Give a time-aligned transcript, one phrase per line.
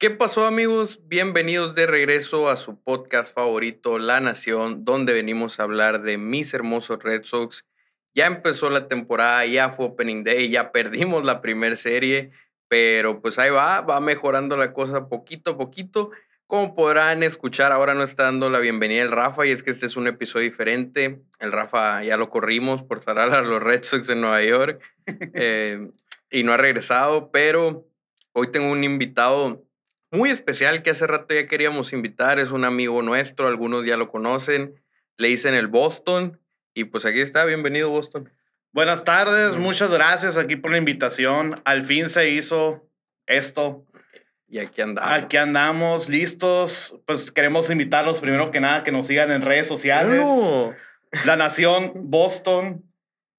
[0.00, 0.98] ¿Qué pasó amigos?
[1.08, 6.54] Bienvenidos de regreso a su podcast favorito, La Nación, donde venimos a hablar de mis
[6.54, 7.66] hermosos Red Sox.
[8.14, 12.30] Ya empezó la temporada, ya fue Opening Day, ya perdimos la primera serie,
[12.66, 16.12] pero pues ahí va, va mejorando la cosa poquito a poquito.
[16.46, 19.84] Como podrán escuchar, ahora no está dando la bienvenida el Rafa y es que este
[19.84, 21.20] es un episodio diferente.
[21.40, 24.80] El Rafa ya lo corrimos por salar a los Red Sox en Nueva York
[25.34, 25.90] eh,
[26.30, 27.86] y no ha regresado, pero
[28.32, 29.62] hoy tengo un invitado
[30.10, 32.38] muy especial que hace rato ya queríamos invitar.
[32.38, 34.74] Es un amigo nuestro, algunos ya lo conocen.
[35.16, 36.40] Le dicen el Boston.
[36.74, 38.30] Y pues aquí está, bienvenido Boston.
[38.72, 41.60] Buenas tardes, muchas gracias aquí por la invitación.
[41.64, 42.88] Al fin se hizo
[43.26, 43.84] esto.
[44.48, 45.12] Y aquí andamos.
[45.12, 46.96] Aquí andamos, listos.
[47.06, 50.24] Pues queremos invitarlos primero que nada que nos sigan en redes sociales.
[51.24, 52.84] La Nación Boston.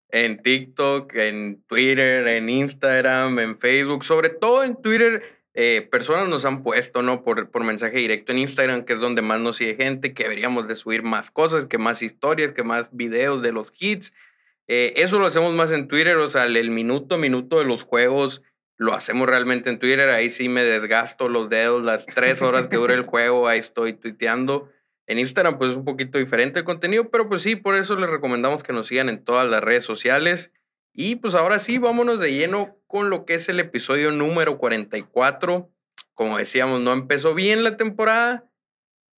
[0.09, 6.45] En TikTok, en Twitter, en Instagram, en Facebook, sobre todo en Twitter eh, personas nos
[6.45, 7.23] han puesto, ¿no?
[7.23, 10.67] Por, por mensaje directo en Instagram, que es donde más nos sigue gente, que deberíamos
[10.67, 14.13] de subir más cosas, que más historias, que más videos de los hits.
[14.67, 18.43] Eh, eso lo hacemos más en Twitter, o sea, el minuto minuto de los juegos
[18.77, 20.09] lo hacemos realmente en Twitter.
[20.09, 23.93] Ahí sí me desgasto los dedos, las tres horas que dura el juego, ahí estoy
[23.93, 24.69] tuiteando.
[25.08, 28.09] En Instagram, pues es un poquito diferente el contenido, pero pues sí, por eso les
[28.09, 30.52] recomendamos que nos sigan en todas las redes sociales.
[30.94, 35.72] Y pues ahora sí, vámonos de lleno con lo que es el episodio número 44.
[36.14, 38.45] Como decíamos, no empezó bien la temporada.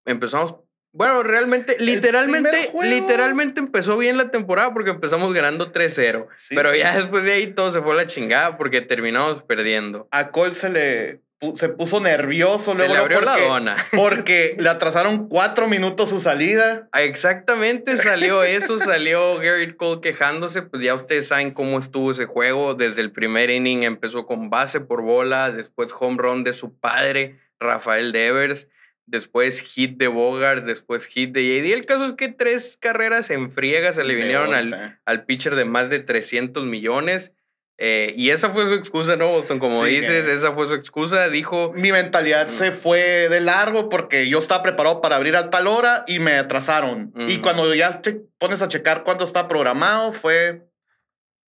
[0.06, 0.56] Empezamos,
[0.92, 6.28] bueno, realmente, literalmente, literalmente empezó bien la temporada porque empezamos ganando 3-0.
[6.50, 10.06] pero ya después de ahí todo se fue a la chingada porque terminamos perdiendo.
[10.12, 11.23] A Cole se le
[11.54, 12.92] se puso nervioso luego.
[12.92, 13.76] Se le abrió la dona.
[13.92, 16.88] Porque le atrasaron cuatro minutos su salida.
[16.94, 20.62] Exactamente, salió eso, salió Garrett Cole quejándose.
[20.62, 22.74] Pues ya ustedes saben cómo estuvo ese juego.
[22.74, 27.38] Desde el primer inning empezó con base por bola, después home run de su padre,
[27.60, 28.68] Rafael Devers.
[29.06, 31.74] Después hit de Bogart, después hit de JD.
[31.74, 35.66] El caso es que tres carreras en friega se le vinieron al, al pitcher de
[35.66, 37.32] más de 300 millones.
[37.76, 39.58] Eh, y esa fue su excusa, ¿no, Boston?
[39.58, 41.28] Como dices, esa fue su excusa.
[41.28, 41.72] Dijo.
[41.74, 46.04] Mi mentalidad se fue de largo porque yo estaba preparado para abrir a tal hora
[46.06, 47.12] y me atrasaron.
[47.28, 50.68] Y cuando ya te pones a checar cuándo está programado, fue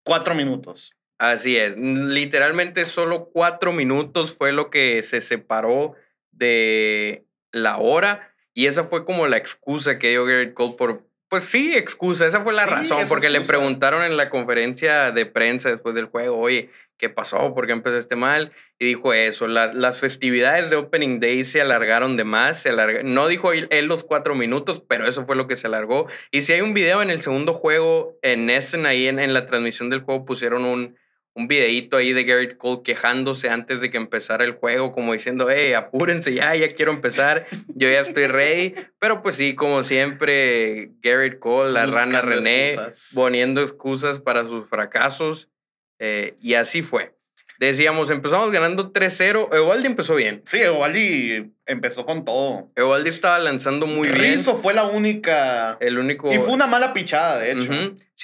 [0.02, 0.94] cuatro minutos.
[1.18, 1.76] Así es.
[1.76, 5.94] Literalmente solo cuatro minutos fue lo que se separó
[6.32, 8.34] de la hora.
[8.52, 12.42] Y esa fue como la excusa que dio Garrett Cole por, pues sí, excusa, esa
[12.42, 16.70] fue la razón, porque le preguntaron en la conferencia de prensa después del juego, oye,
[16.98, 17.54] ¿qué pasó?
[17.54, 18.52] ¿Por qué empezaste mal?
[18.78, 22.70] Y dijo eso, las festividades de Opening Day se alargaron de más, se
[23.04, 26.06] no dijo él, los cuatro minutos, pero eso fue lo que se alargó.
[26.30, 29.46] Y si hay un video en el segundo juego, en Essen, ahí en, en la
[29.46, 30.96] transmisión del juego pusieron un,
[31.36, 35.48] un videíto ahí de Garrett Cole quejándose antes de que empezara el juego, como diciendo,
[35.50, 38.74] hey, apúrense ya, ya quiero empezar, yo ya estoy ready.
[38.98, 42.76] Pero pues sí, como siempre, Garrett Cole, la rana René,
[43.14, 45.50] poniendo excusas para sus fracasos.
[45.98, 47.14] Eh, y así fue.
[47.58, 49.54] Decíamos, empezamos ganando 3-0.
[49.54, 50.42] Evaldi empezó bien.
[50.44, 52.70] Sí, Evaldi empezó con todo.
[52.76, 54.20] Evaldi estaba lanzando muy bien.
[54.20, 55.78] Rizzo fue la única.
[55.80, 56.32] El único.
[56.32, 57.72] Y fue una mala pichada, de hecho.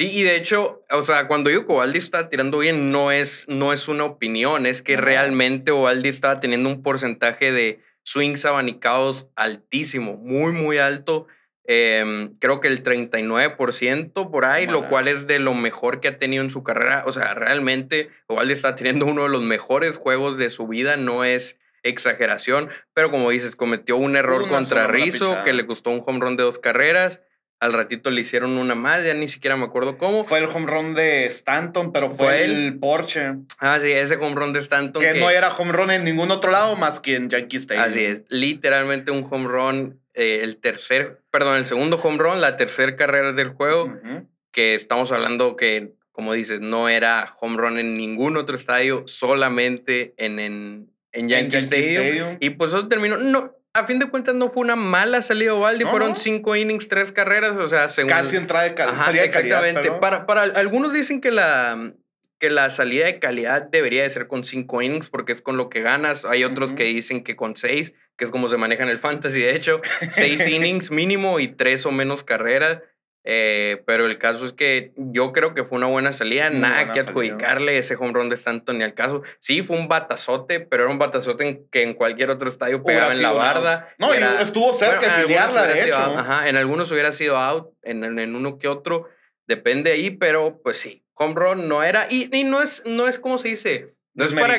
[0.02, 3.46] Sí, y de hecho, o sea, cuando digo que Ovaldi está tirando bien, no es,
[3.48, 9.28] no es una opinión, es que realmente Ovaldi estaba teniendo un porcentaje de swings abanicados
[9.36, 11.28] altísimo, muy, muy alto.
[11.66, 16.18] Em, creo que el 39% por ahí, lo cual es de lo mejor que ha
[16.18, 17.04] tenido en su carrera.
[17.06, 21.22] O sea, realmente Ovaldi está teniendo uno de los mejores juegos de su vida, no
[21.22, 26.18] es exageración, pero como dices, cometió un error contra Rizzo que le costó un home
[26.18, 27.20] run de dos carreras.
[27.62, 30.24] Al ratito le hicieron una más, ya ni siquiera me acuerdo cómo.
[30.24, 33.34] Fue el home run de Stanton, pero fue, el Porsche.
[33.60, 35.00] Ah, sí, ese home run de Stanton.
[35.00, 37.86] Que, no era home run en ningún otro lado más que en Yankee Stadium.
[37.86, 42.56] Así es, literalmente un home run, eh, el tercer, perdón, el segundo home run, la
[42.56, 43.94] tercera carrera del juego,
[44.50, 50.14] que estamos hablando que, como dices, no era home run en ningún otro estadio, solamente
[50.16, 52.38] en, en, en Yankee, Stadium.
[52.40, 55.58] Y pues eso terminó, no, a fin de cuentas no fue una mala salida de
[55.58, 58.10] Ovaldi, fueron cinco innings, tres carreras, o sea, según...
[58.10, 59.14] Casi entrada de calidad.
[59.24, 59.90] Exactamente.
[59.92, 61.94] para, para algunos dicen que la,
[62.38, 65.70] que la salida de calidad debería de ser con cinco innings porque es con lo
[65.70, 66.24] que ganas.
[66.24, 69.40] Hay otros que dicen que con seis, que es como se maneja en el fantasy,
[69.40, 69.80] de hecho,
[70.10, 72.80] seis innings mínimo y tres o menos carreras.
[73.24, 77.00] Eh, pero el caso es que yo creo que fue una buena salida, nada que
[77.00, 79.22] adjudicarle ese home run de Stanton ni al caso.
[79.38, 83.22] Sí, fue un batazote, pero era un batazote que en cualquier otro estadio pegaba en
[83.22, 83.94] la barda.
[83.98, 85.96] No, estuvo cerca de filiarla, de hecho.
[85.96, 89.08] ajá, en algunos hubiera sido out, en, en, uno que otro,
[89.46, 92.06] depende ahí, pero pues sí, home run no era.
[92.10, 94.54] Y, y no, es, no es como se dice, No es para.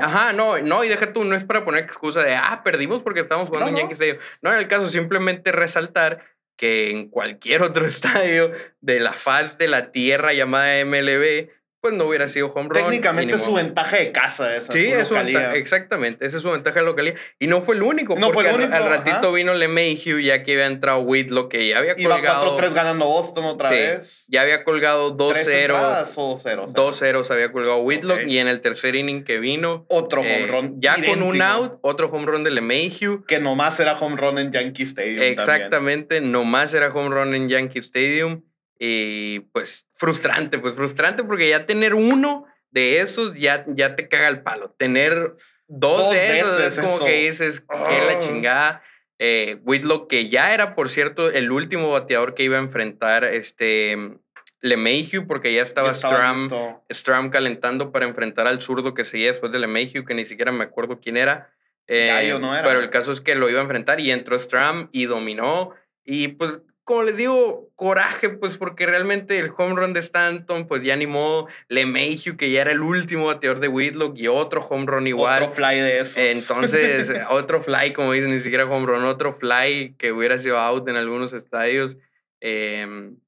[0.00, 3.20] Ajá, no, no, y deja tú, no es para poner excusa de, ah, perdimos porque
[3.20, 4.18] estamos jugando en Yankee Stadium.
[4.40, 8.52] No, en el caso, simplemente resaltar que en cualquier otro estadio
[8.82, 11.48] de la faz de la tierra llamada MLB,
[11.80, 12.84] pues no hubiera sido home run.
[12.84, 14.72] Técnicamente es su ventaja de casa esa.
[14.72, 17.16] Sí, es su ventaja, exactamente, esa es su ventaja de localidad.
[17.38, 20.42] Y no fue el único, no porque fue el único, al, ratito vino LeMahieu ya
[20.42, 22.56] que había entrado Whitlock, que ya había colgado...
[22.56, 24.24] Iba 4-3 ganando Boston otra vez.
[24.28, 26.06] Ya había colgado 2-0.
[26.06, 29.86] 2-0 se había colgado Whitlock y en el tercer inning que vino...
[29.88, 30.80] Otro home eh, run.
[30.80, 33.24] Ya con un out, otro home run de LeMahieu.
[33.26, 37.80] Que nomás era home run en Yankee Stadium Exactamente, nomás era home run en Yankee
[37.80, 38.42] Stadium.
[38.78, 44.28] Y pues frustrante, pues frustrante porque ya tener uno de esos ya, ya te caga
[44.28, 44.74] el palo.
[44.78, 45.36] Tener
[45.66, 48.82] dos, de esos es como que dices, que la chingada.
[49.20, 54.20] Eh, Whitlock, que ya era, por cierto, el último bateador que iba a enfrentar este
[54.60, 56.48] LeMahieu, porque ya estaba, Stram,
[56.88, 60.62] Stram, calentando para enfrentar al zurdo que seguía después de LeMahieu, que ni siquiera me
[60.64, 61.52] acuerdo quién era.
[61.88, 62.62] Eh, no era.
[62.62, 65.74] Pero el caso es que lo iba a enfrentar y entró Stram y dominó.
[66.04, 70.82] Y pues como les digo, coraje, pues porque realmente el home run de Stanton, pues
[70.82, 75.06] ya animó LeMahieu, que ya era el último bateador de Whitlock, y otro home run
[75.06, 75.42] igual.
[75.42, 76.16] Otro fly de esos.
[76.16, 80.88] Entonces, otro fly, como dicen, ni siquiera home run, otro fly que hubiera sido out
[80.88, 81.98] en algunos estadios.
[82.40, 83.18] Em,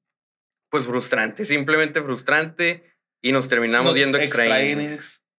[0.71, 2.83] pues frustrante, simplemente frustrante.
[3.21, 4.45] Y nos terminamos viendo extra,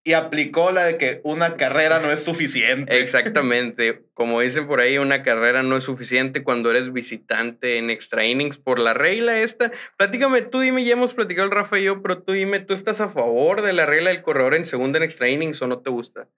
[0.05, 3.01] y aplicó la de que una carrera no es suficiente.
[3.01, 4.03] Exactamente.
[4.15, 8.59] Como dicen por ahí, una carrera no es suficiente cuando eres visitante en extra innings
[8.59, 9.71] por la regla esta.
[9.97, 13.01] Platícame, tú dime, ya hemos platicado el Rafa y yo, pero tú dime, ¿tú estás
[13.01, 15.91] a favor de la regla del corredor en segunda en extra innings o no te
[15.91, 16.29] gusta?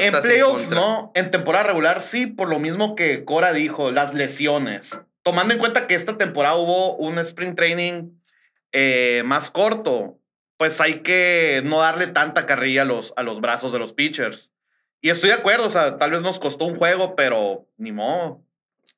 [0.00, 5.02] en playoffs no, en temporada regular sí, por lo mismo que Cora dijo, las lesiones.
[5.22, 8.10] Tomando en cuenta que esta temporada hubo un sprint training
[8.72, 10.18] eh, más corto,
[10.62, 14.52] pues hay que no darle tanta carrilla a los, a los brazos de los pitchers.
[15.00, 18.44] Y estoy de acuerdo, o sea, tal vez nos costó un juego, pero ni modo.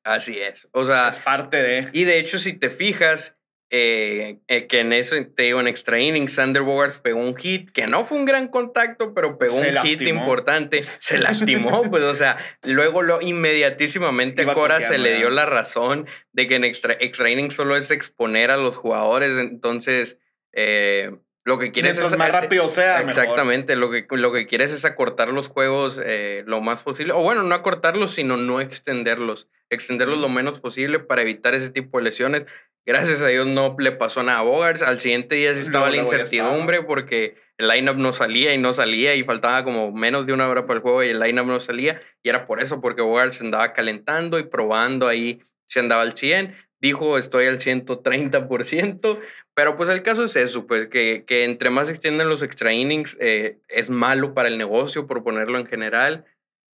[0.03, 0.67] Así es.
[0.73, 1.09] O sea.
[1.09, 1.89] Es parte de.
[1.91, 3.35] Y de hecho, si te fijas,
[3.71, 7.71] eh, eh, que en eso, te digo, en extra innings, Sander Bogarts pegó un hit,
[7.71, 10.85] que no fue un gran contacto, pero pegó un hit importante.
[10.99, 16.05] Se lastimó, pues, o sea, luego lo inmediatísimamente a Cora se le dio la razón
[16.31, 19.39] de que en extra, extra innings solo es exponer a los jugadores.
[19.39, 20.19] Entonces,
[20.53, 21.09] eh,
[21.45, 22.17] lo que quieres es.
[22.17, 23.01] más rápido sea.
[23.01, 23.75] Exactamente.
[23.75, 27.13] Lo que, lo que quieres es acortar los juegos eh, lo más posible.
[27.13, 29.47] O bueno, no acortarlos, sino no extenderlos.
[29.69, 32.45] Extenderlos lo menos posible para evitar ese tipo de lesiones.
[32.83, 34.81] Gracias a Dios no le pasó nada a Bogarts.
[34.81, 39.13] Al siguiente día sí estaba la incertidumbre porque el lineup no salía y no salía
[39.13, 42.01] y faltaba como menos de una hora para el juego y el lineup no salía.
[42.23, 46.65] Y era por eso, porque Bogarts andaba calentando y probando ahí si andaba al 100
[46.85, 49.19] dijo estoy al 130%,
[49.55, 53.15] pero pues el caso es eso, pues que, que entre más extienden los extra innings
[53.21, 56.25] eh, es malo para el negocio, por ponerlo en general.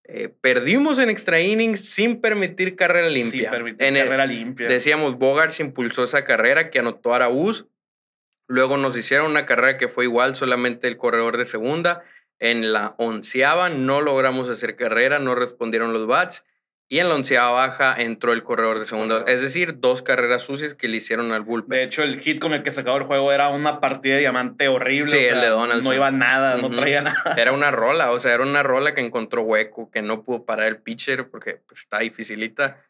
[0.03, 3.43] Eh, perdimos en extra innings sin permitir carrera limpia.
[3.43, 4.67] Sin permitir carrera limpia.
[4.67, 7.67] Decíamos, Bogart impulsó esa carrera que anotó a Araúz.
[8.47, 12.03] Luego nos hicieron una carrera que fue igual, solamente el corredor de segunda.
[12.39, 16.43] En la onceava no logramos hacer carrera, no respondieron los bats.
[16.91, 19.23] Y en la onceava baja entró el corredor de segunda.
[19.25, 21.69] Es decir, dos carreras sucias que le hicieron al bullpen.
[21.69, 24.19] De hecho, el hit con el que se acabó el juego era una partida de
[24.19, 25.09] diamante horrible.
[25.09, 25.85] Sí, el de Donald.
[25.85, 27.33] No iba nada, no traía nada.
[27.37, 30.67] Era una rola, o sea, era una rola que encontró hueco, que no pudo parar
[30.67, 32.83] el pitcher porque pues, está dificilita.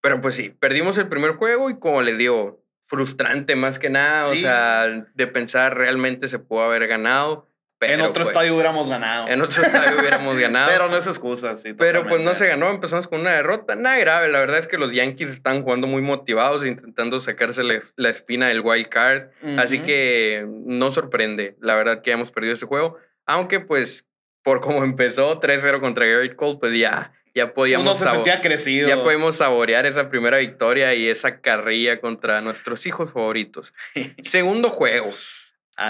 [0.00, 4.28] Pero pues sí, perdimos el primer juego y como les digo, frustrante más que nada,
[4.28, 7.48] o sea, de pensar realmente se pudo haber ganado
[7.82, 9.28] en otro estadio pues, hubiéramos ganado.
[9.28, 10.68] En otro estadio hubiéramos ganado.
[10.72, 11.72] Pero no es excusa, sí.
[11.72, 13.76] Pero pues no se ganó, empezamos con una derrota.
[13.76, 18.08] Nada grave, la verdad es que los Yankees están jugando muy motivados, intentando sacarse la,
[18.08, 19.28] espina del wild card.
[19.58, 22.98] Así que no sorprende, la verdad, que hemos perdido ese juego.
[23.26, 24.06] Aunque pues,
[24.42, 27.86] por cómo empezó 3-0 contra Garrett Cole, pues ya, ya podíamos...
[27.86, 28.88] Uno se sentía crecido.
[28.88, 33.72] Ya podemos saborear esa primera victoria y esa carrilla contra nuestros hijos favoritos.
[34.22, 35.10] Segundo juego.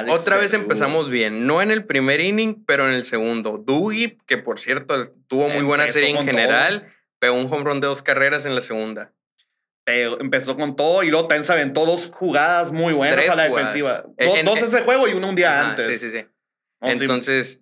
[0.09, 3.63] Otra vez empezamos bien, no en el primer inning, pero en el segundo.
[3.65, 7.89] Dougie, que por cierto tuvo muy buena serie en general, pegó un home run de
[7.89, 9.13] dos carreras en la segunda.
[9.87, 14.05] empezó con todo y luego también se aventó dos jugadas muy buenas a la defensiva.
[14.45, 15.87] dos ese juego y uno un día antes.
[15.87, 16.27] Sí, sí, sí.
[16.83, 17.61] Entonces,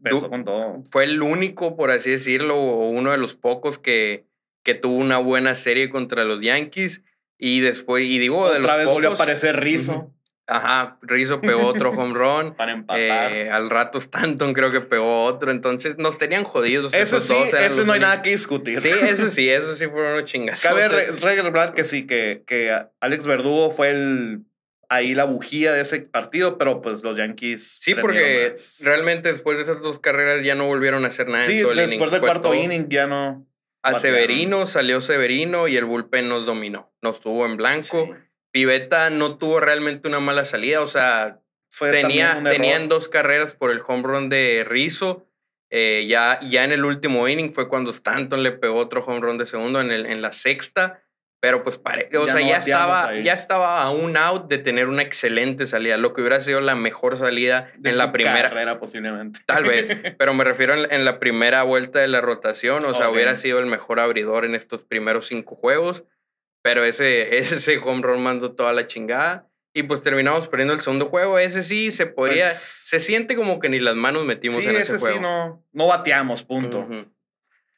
[0.90, 4.24] fue el único, por así decirlo, o uno de los pocos que,
[4.62, 7.02] que tuvo una buena serie contra los Yankees.
[7.38, 10.12] Y después, y digo, Otra de los vez volvió a aparecer Rizzo.
[10.50, 12.54] Ajá, Rizzo pegó otro home run.
[12.54, 13.33] Para empatar.
[13.33, 15.50] Eh, al rato Stanton creo que pegó otro.
[15.50, 16.92] Entonces nos tenían jodidos.
[16.92, 18.83] Eso sí, eso no hay nada que discutir.
[18.83, 20.62] Sí, eso sí, eso sí fueron unos chingas.
[20.62, 24.40] Cabe recordar que sí, que, que Alex Verdugo fue el
[24.90, 27.78] ahí la bujía de ese partido, pero pues los Yankees.
[27.80, 31.45] Sí, porque realmente después de esas dos carreras ya no volvieron a hacer nada.
[31.45, 33.47] Sí, después del cuarto inning ya no.
[33.83, 36.92] A Severino salió Severino y el bullpen nos dominó.
[37.00, 38.14] Nos tuvo en blanco.
[38.52, 41.40] Piveta no tuvo realmente una mala salida, o sea,
[41.78, 45.26] tenía, tenían dos carreras por el home run de Rizzo.
[45.73, 49.38] Eh, ya, ya en el último inning fue cuando Stanton le pegó otro home run
[49.38, 51.02] de segundo en, el, en la sexta.
[51.42, 55.00] Pero pues pare, o sea, ya estaba, ya estaba a un out de tener una
[55.00, 58.50] excelente salida, lo que hubiera sido la mejor salida en la primera.
[58.50, 59.40] Carrera, posiblemente.
[59.47, 59.88] Tal vez,
[60.19, 63.64] pero me refiero en, la primera vuelta de la rotación, o sea, hubiera sido el
[63.64, 66.04] mejor abridor en estos primeros cinco juegos,
[66.62, 69.47] pero ese, ese home run mandó toda la chingada.
[69.73, 71.38] Y pues terminamos perdiendo el segundo juego.
[71.38, 72.49] Ese sí se podría.
[72.49, 75.17] Pues se siente como que ni las manos metimos en ese, juego.
[75.17, 76.88] Sí, no, no bateamos, punto.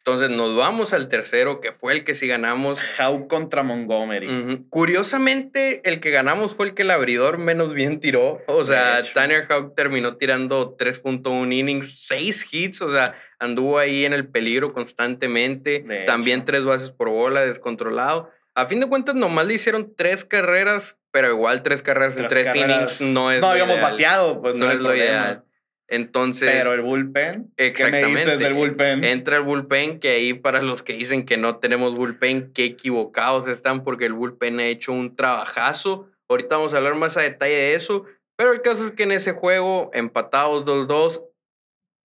[0.05, 2.81] Entonces nos vamos al tercero, que fue el que sí ganamos.
[2.99, 4.65] How contra Montgomery.
[4.69, 8.43] Curiosamente, el que ganamos fue el que el abridor menos bien tiró.
[8.49, 12.83] O sea, Tanner Houck terminó tirando 3.1 innings, 6 hits.
[12.83, 15.85] O sea, anduvo ahí en el peligro constantemente.
[16.05, 18.29] También tres bases por bola, descontrolado.
[18.55, 22.55] A fin de cuentas, nomás le hicieron tres carreras, pero igual tres carreras en tres
[22.55, 23.41] innings no es.
[23.41, 25.45] No habíamos bateado, pues no, es lo ideal.
[25.89, 26.51] Entonces.
[26.51, 27.53] Pero el bullpen.
[27.57, 28.07] Exactamente.
[28.07, 29.05] ¿Qué me dices del bullpen?
[29.05, 33.49] Entra el bullpen, que ahí para los que dicen que no tenemos bullpen, qué equivocados
[33.49, 36.09] están, porque el bullpen ha hecho un trabajazo.
[36.29, 38.05] Ahorita vamos a hablar más a detalle de eso.
[38.37, 41.23] Pero el caso es que en ese juego, empatados 2-2,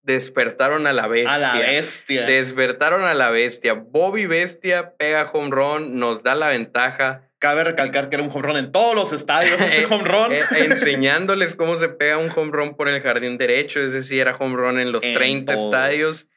[0.07, 1.35] despertaron a la bestia.
[1.35, 2.25] A la bestia.
[2.25, 3.73] Despertaron a la bestia.
[3.73, 7.29] Bobby Bestia pega home run, nos da la ventaja.
[7.39, 10.31] Cabe recalcar que era un home run en todos los estadios, ese home run.
[10.31, 14.35] Eh, enseñándoles cómo se pega un home run por el jardín derecho, es decir, era
[14.37, 16.27] home run en los 30 estadios.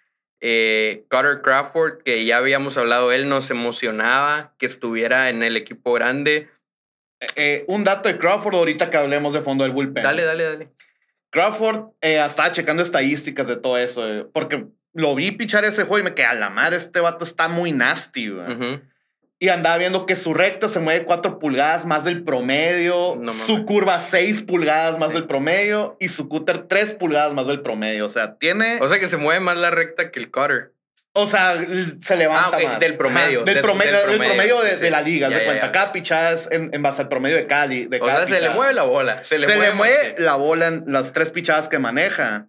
[0.41, 5.93] Eh, Carter Crawford, que ya habíamos hablado, él nos emocionaba que estuviera en el equipo
[5.93, 6.49] grande.
[7.37, 10.03] Eh, un dato de Crawford ahorita que hablemos de fondo del bullpen.
[10.03, 10.69] Dale, dale, dale.
[11.31, 16.01] Crawford eh, estaba checando estadísticas de todo eso, eh, porque lo vi pichar ese juego
[16.01, 18.33] y me quedé a la madre, este vato está muy nasty,
[19.39, 24.01] Y andaba viendo que su recta se mueve 4 pulgadas más del promedio, su curva
[24.01, 28.05] 6 pulgadas más del promedio y su cutter 3 pulgadas más del promedio.
[28.07, 28.79] O sea, tiene.
[28.81, 30.75] O sea que se mueve más la recta que el cutter.
[31.13, 31.61] O sea,
[32.01, 33.43] se levanta ah, Del promedio.
[33.43, 35.73] del, promedio, del, promedio, de, la liga, de cuenta.
[35.73, 37.87] Cada pichada es en, base al promedio de Cali.
[37.87, 39.25] De o sea, se le mueve la bola.
[39.25, 42.49] Se le, mueve, la bola en las tres pichadas que maneja.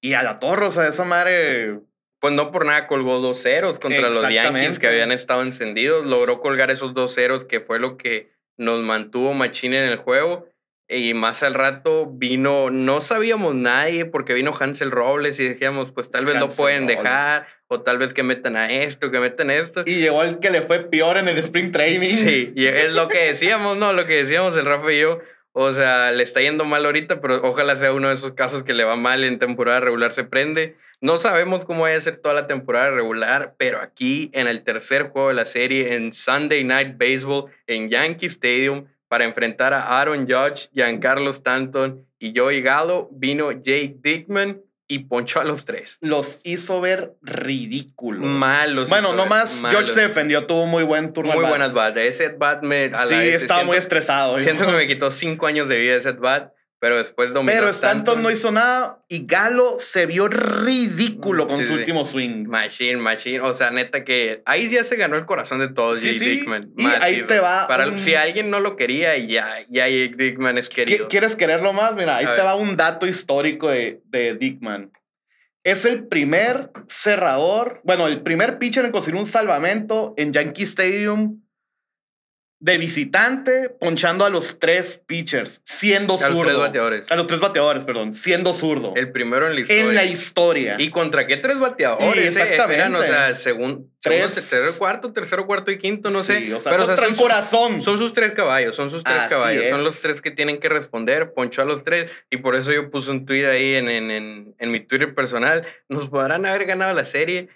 [0.00, 1.80] Y a la torre, o sea, esa madre.
[2.20, 6.06] Pues no por nada colgó dos ceros contra los Yankees que habían estado encendidos.
[6.06, 10.48] Logró colgar esos dos ceros que fue lo que nos mantuvo Machine en el juego.
[10.86, 16.10] Y más al rato vino, no sabíamos nadie porque vino Hansel Robles y decíamos, pues
[16.10, 19.54] tal vez lo pueden dejar o tal vez que metan a esto, que metan a
[19.54, 19.84] esto.
[19.86, 22.08] Y llegó el que le fue peor en el Spring Training.
[22.08, 23.92] Sí, y es lo que decíamos, ¿no?
[23.92, 25.20] Lo que decíamos el Rafa y yo.
[25.52, 28.74] O sea, le está yendo mal ahorita, pero ojalá sea uno de esos casos que
[28.74, 30.76] le va mal en temporada regular, se prende.
[31.00, 35.10] No sabemos cómo vaya a ser toda la temporada regular, pero aquí en el tercer
[35.10, 40.26] juego de la serie, en Sunday Night Baseball, en Yankee Stadium, para enfrentar a Aaron
[40.28, 45.98] Judge, Giancarlo Stanton y Joey Gallo, vino Jake Dickman y ponchó a los tres.
[46.00, 48.28] Los hizo ver ridículos.
[48.28, 48.90] Malos.
[48.90, 51.32] Bueno, nomás George se defendió, tuvo muy buen turno.
[51.32, 51.96] Muy buenas bat.
[51.96, 52.90] Ese bat me.
[53.08, 54.40] sí, estaba muy estresado.
[54.40, 56.52] Siento que me quitó cinco años de vida ese bat.
[56.80, 61.74] Pero después dominó Pero Stanton, no hizo nada y Galo se vio ridículo con su
[61.74, 62.46] último swing.
[62.48, 63.40] Machine, machine.
[63.40, 66.72] O sea, neta que ahí ya se ganó el corazón de todos, Jake Dickman.
[66.78, 67.68] Y ahí te va.
[67.68, 71.08] Para, Si alguien no lo quería, ya, ya Jake Dickman es querido.
[71.08, 71.94] ¿Quieres quererlo más?
[71.94, 74.90] Mira, ahí te va un dato histórico de, de Dickman.
[75.62, 81.42] Es el primer cerrador, bueno, el primer pitcher en conseguir un salvamento en Yankee Stadium
[82.60, 86.26] de visitante, ponchando a los tres pitchers, siendo zurdo.
[86.26, 87.06] A los tres bateadores.
[87.10, 88.92] A los tres bateadores, perdón, siendo zurdo.
[88.96, 89.80] El primero en la historia.
[89.80, 90.76] En la historia.
[90.78, 92.36] ¿Y contra qué tres bateadores?
[92.36, 92.98] exactamente.
[92.98, 96.52] o sea, según, tres, tercero, cuarto, tercero, cuarto y quinto, no sé.
[96.54, 97.82] O sea, pero contra el corazón.
[97.82, 99.64] son sus tres caballos, son sus tres caballos.
[99.70, 102.10] Son los tres que tienen que responder, ponchó a los tres.
[102.30, 105.66] Y por eso yo puse un tweet ahí en, en, en, en mi Twitter personal.
[105.88, 107.48] Nos podrán haber ganado la serie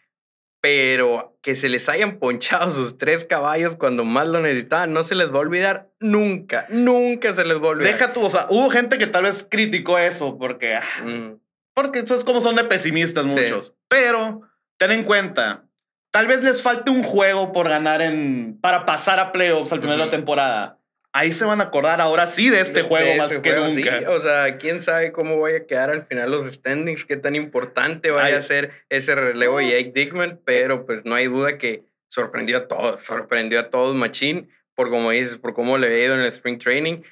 [0.65, 5.15] pero que se les hayan ponchado sus tres caballos cuando más lo necesitaban, no se
[5.15, 7.93] les va a olvidar nunca, nunca se les va a olvidar.
[7.93, 11.35] Deja tú, o sea, hubo gente que tal vez criticó eso porque, ah, mm.
[11.75, 14.41] porque eso es como son de pesimistas muchos, pero
[14.79, 15.67] ten en cuenta,
[16.11, 19.99] tal vez les falte un juego por ganar en, para pasar a playoffs al final
[19.99, 20.79] de la temporada
[21.15, 24.11] ahí se van a acordar ahora sí de este juego más que nunca.
[24.11, 28.11] O sea, quién sabe cómo vaya a quedar al final los standings, qué tan importante
[28.11, 32.59] vaya a ser ese relevo de Jake Dickman, pero pues no hay duda que sorprendió
[32.59, 36.21] a todos, sorprendió a todos Machine, por como dices, por cómo le había ido en
[36.21, 37.03] el Spring Training.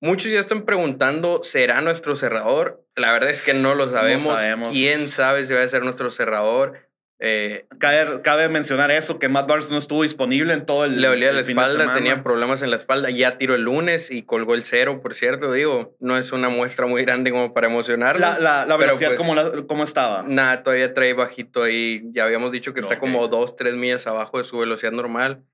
[0.00, 2.84] Muchos ya están preguntando, ¿será nuestro cerrador?
[2.96, 4.40] La verdad es que no lo sabemos.
[4.72, 6.88] ¿Quién sabe si va a ser nuestro cerrador?
[7.24, 11.00] Eh, cabe, mencionar eso, que Matt Barnes no estuvo disponible en todo el.
[11.00, 13.10] Le olía la espalda, tenía problemas en la espalda.
[13.10, 15.52] Ya tiró el lunes y colgó el cero, por cierto.
[15.52, 18.20] Digo, no es una muestra muy grande como para emocionarlo.
[18.20, 20.24] La, la, la velocidad, pues, ¿cómo, estaba?
[20.26, 22.02] Nada, todavía trae bajito ahí.
[22.12, 25.44] Ya habíamos dicho que está como dos, tres millas abajo de su velocidad normal.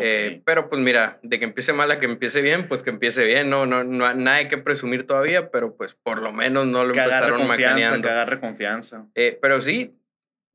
[0.00, 3.24] Eh, pero pues mira, de que empiece mal a que empiece bien, pues que empiece
[3.24, 6.94] bien, no, no, no nada que presumir todavía, pero pues por lo menos no lo
[6.94, 8.06] empezaron macaneando.
[8.06, 9.06] Que agarre confianza.
[9.14, 9.96] Eh, pero sí,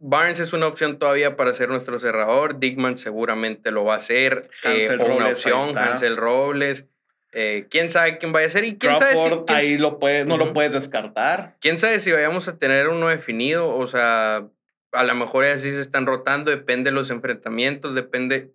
[0.03, 2.59] Barnes es una opción todavía para ser nuestro cerrador.
[2.59, 4.49] Dickman seguramente lo va a hacer.
[4.63, 6.85] Eh, o una opción, Hansel Robles.
[7.31, 10.53] quién sabe quién vaya a ser y quién sabe si, ahí lo puede, no lo
[10.53, 11.55] puedes descartar.
[11.61, 14.47] Quién sabe si vayamos a tener uno definido, o sea,
[14.91, 18.51] a lo mejor así se están rotando, depende de los enfrentamientos, depende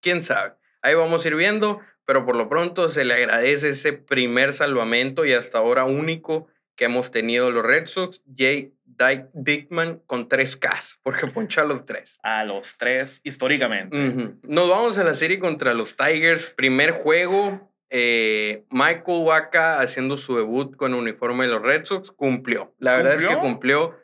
[0.00, 0.52] quién sabe.
[0.82, 5.24] Ahí vamos a ir viendo, pero por lo pronto se le agradece ese primer salvamento
[5.24, 8.72] y hasta ahora único que hemos tenido los Red Sox, Jay
[9.32, 12.18] Dickman con tres Ks, porque poncha a los tres.
[12.22, 13.96] A los tres, históricamente.
[14.42, 16.50] Nos vamos a la serie contra los Tigers.
[16.50, 22.10] Primer juego, eh, Michael Waka haciendo su debut con el uniforme de los Red Sox,
[22.10, 22.74] cumplió.
[22.78, 23.96] La verdad es que cumplió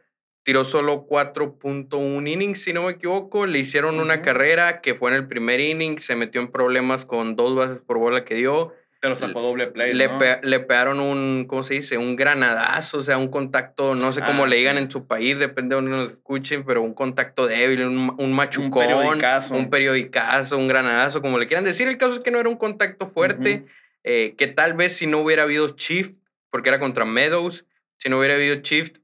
[0.47, 3.47] tiró solo 4.1 innings, si no me equivoco.
[3.47, 7.35] Le hicieron una carrera que fue en el primer inning, se metió en problemas con
[7.35, 8.73] dos bases por bola que dio.
[9.06, 9.94] Pero sacó doble play.
[9.94, 10.10] Le,
[10.42, 11.96] le pegaron un, ¿cómo se dice?
[11.96, 15.38] Un granadazo, o sea, un contacto, no sé cómo ah, le digan en su país,
[15.38, 19.54] depende de donde nos escuchen, pero un contacto débil, un, un machucón, un periodicazo.
[19.54, 21.86] un periodicazo, un granadazo, como le quieran decir.
[21.86, 23.66] El caso es que no era un contacto fuerte,
[24.02, 26.18] eh, que tal vez si no hubiera habido shift,
[26.50, 27.66] porque era contra Meadows,
[27.98, 28.96] si no hubiera habido shift,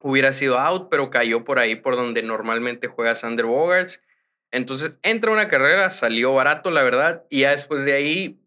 [0.00, 4.00] hubiera sido out, pero cayó por ahí por donde normalmente juega Sander Bogarts.
[4.50, 8.39] Entonces entra una carrera, salió barato, la verdad, y ya después de ahí,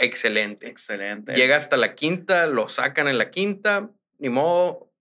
[0.00, 0.68] excelente.
[0.68, 1.34] Excelente.
[1.34, 4.92] Llega hasta la quinta, lo sacan en la quinta, ni modo.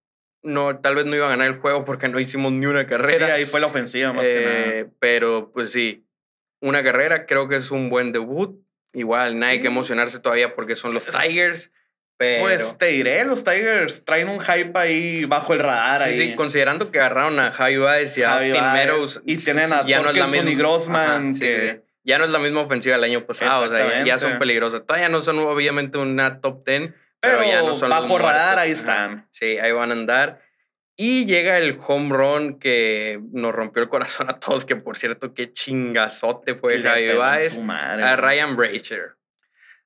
[0.44, 3.28] No, tal vez no iba a ganar el juego porque no hicimos ni una carrera.
[3.28, 4.66] Sí, ahí fue la ofensiva más que nada.
[4.66, 6.06] Eh, pero pues sí,
[6.62, 8.62] una carrera, creo que es un buen debut.
[8.94, 11.72] Igual, nadie hay que emocionarse todavía porque son los Tigers.
[12.18, 16.02] Pues te diré, los Tigers traen un hype ahí bajo el radar.
[16.02, 16.30] Sí, ahí.
[16.30, 19.22] sí, considerando que agarraron a Javi Baez y a Austin Meadows.
[19.24, 21.36] Y tienen a ya no es la misma, y Grossman.
[21.36, 21.87] que...
[22.08, 24.86] Ya no es la misma ofensiva del año pasado, o sea, ya, son peligrosas.
[24.86, 29.28] Todavía no son obviamente una top 10, pero, ya no son bajo radar ahí están.
[29.32, 30.42] Sí, ahí van a andar.
[30.96, 35.34] Y llega el home run que nos rompió el corazón a todos, que por cierto,
[35.34, 37.60] qué chingazote fue Javi Baez.
[37.60, 39.18] A Ryan Bracher.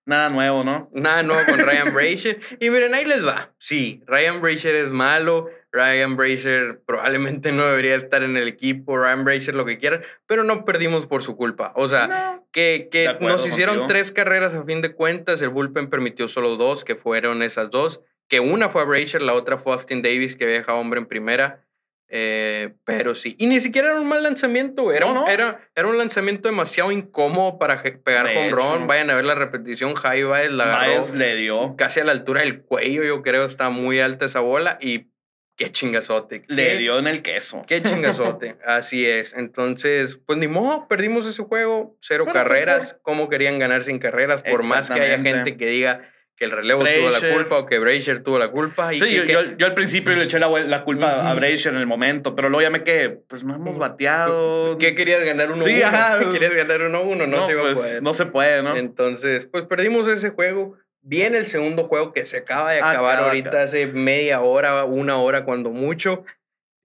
[0.05, 0.91] Nada nuevo, ¿no?
[0.93, 2.39] Nada nuevo con Ryan Brazier.
[2.59, 3.51] Y miren, ahí les va.
[3.57, 5.49] Sí, Ryan Brazier es malo.
[5.71, 8.97] Ryan Brazier probablemente no debería estar en el equipo.
[8.97, 10.03] Ryan Brazier lo que quieran.
[10.27, 11.71] Pero no perdimos por su culpa.
[11.75, 15.41] O sea, que, que nos hicieron tres carreras a fin de cuentas.
[15.41, 18.01] El bullpen permitió solo dos, que fueron esas dos.
[18.27, 21.05] Que una fue a Brazier, la otra fue Austin Davis, que había dejado hombre en
[21.05, 21.65] primera.
[22.13, 23.37] Eh, pero sí.
[23.39, 27.81] Y ni siquiera era un mal lanzamiento, Era, era, era un lanzamiento demasiado incómodo para
[27.81, 28.87] pegar con Ron.
[28.87, 29.95] Vayan a ver la repetición.
[29.95, 31.15] Javi Baez la agarró.
[31.15, 31.75] le dio.
[31.77, 33.45] Casi a la altura del cuello, yo creo.
[33.45, 34.77] Está muy alta esa bola.
[34.81, 35.07] Y
[35.61, 36.43] qué chingazote.
[36.47, 37.63] Le dio en el queso.
[37.67, 38.57] Qué chingazote.
[38.65, 39.33] Así es.
[39.33, 41.95] Entonces, pues ni modo, perdimos ese juego.
[42.01, 42.97] Cero carreras.
[43.03, 44.41] ¿Cómo querían ganar sin carreras?
[44.41, 46.01] Por más que haya gente que diga
[46.35, 48.91] que el relevo tuvo la culpa o que Brazier tuvo la culpa.
[48.91, 49.21] Y sí,
[49.57, 52.71] yo, al principio le eché la, culpa a Brazier en el momento, pero luego ya
[52.71, 54.79] me que pues no hemos bateado.
[54.79, 55.75] ¿Qué querías ganar uno Sí,
[56.33, 57.27] ¿Querías ganar uno uno?
[57.27, 58.75] No, se pues, No se puede, ¿no?
[58.75, 60.77] Entonces, pues perdimos ese juego.
[61.01, 65.45] Viene el segundo juego que se acaba de acabar ahorita hace media hora, una hora
[65.45, 66.23] cuando mucho.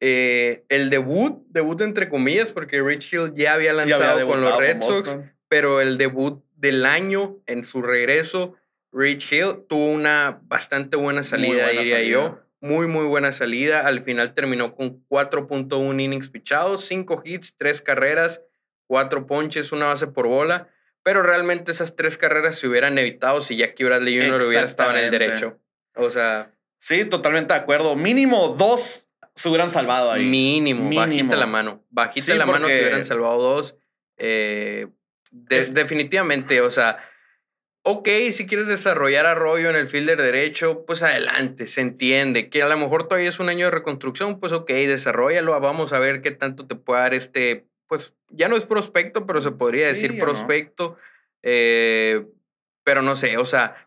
[0.00, 4.82] Eh, el debut, debut entre comillas, porque Rich Hill ya había lanzado con los Red
[4.82, 5.16] Sox,
[5.48, 8.56] pero el debut del año en su regreso
[8.96, 12.40] Rich Hill tuvo una bastante buena salida, diría yo.
[12.60, 13.86] Muy, muy buena salida.
[13.86, 18.40] Al final terminó con 4.1 innings pichados, 5 hits, 3 carreras,
[18.86, 20.70] 4 ponches, una base por bola.
[21.06, 24.42] Pero realmente esas tres carreras se hubieran evitado si Jackie Bradley Jr.
[24.42, 25.56] hubiera estado en el derecho.
[25.94, 26.52] O sea.
[26.80, 27.94] Sí, totalmente de acuerdo.
[27.94, 30.24] Mínimo dos se hubieran salvado ahí.
[30.24, 31.84] Mínimo, bajita la mano.
[31.90, 33.76] Bajita la mano se hubieran salvado dos.
[34.16, 34.88] Eh,
[35.30, 36.98] definitivamente, o sea
[37.88, 42.50] ok, si quieres desarrollar arroyo en el fielder derecho, pues adelante, se entiende.
[42.50, 46.00] Que a lo mejor todavía es un año de reconstrucción, pues ok, desarrollalo, vamos a
[46.00, 49.86] ver qué tanto te puede dar este, pues ya no es prospecto, pero se podría
[49.86, 50.96] decir prospecto.
[51.42, 52.24] Eh,
[52.84, 53.86] pero no sé, o sea,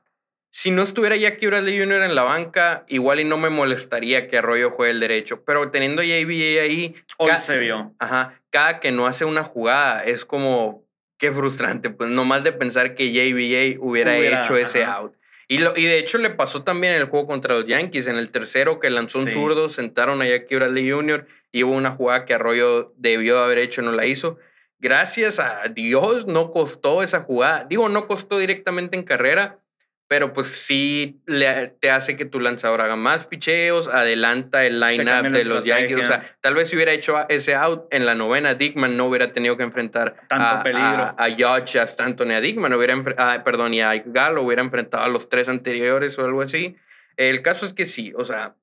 [0.51, 2.03] si no estuviera Jackie Bradley Jr.
[2.03, 5.43] en la banca, igual y no me molestaría que Arroyo juegue el derecho.
[5.43, 6.95] Pero teniendo a JBA ahí.
[7.17, 7.93] Hoy se vio.
[7.99, 8.41] Ajá.
[8.49, 10.83] Cada que no hace una jugada es como,
[11.17, 15.13] qué frustrante, pues nomás de pensar que JBJ hubiera, hecho ese out.
[15.47, 18.07] Y, lo, y de hecho le pasó también en el juego contra los Yankees.
[18.07, 21.27] En el tercero que lanzó un zurdo, sentaron a Jackie Bradley Jr.
[21.51, 24.37] y hubo una jugada que Arroyo debió haber hecho, no la hizo.
[24.79, 27.65] Gracias a Dios no costó esa jugada.
[27.69, 29.59] Digo, no costó directamente en carrera,
[30.07, 35.31] pero pues sí le, te hace que tu lanzador haga más picheos, adelanta el line-up
[35.31, 35.99] de los Yankees.
[35.99, 39.33] O sea, tal vez si hubiera hecho ese out en la novena, Dickman no hubiera
[39.33, 40.83] tenido que enfrentar Tanto a, peligro.
[40.87, 44.63] a, a Judge, a Stanton y a Dickman, hubiera, ah, perdón, y a Galo, hubiera
[44.63, 46.75] enfrentado a los tres anteriores o algo así.
[47.17, 48.55] El caso es que sí, o sea,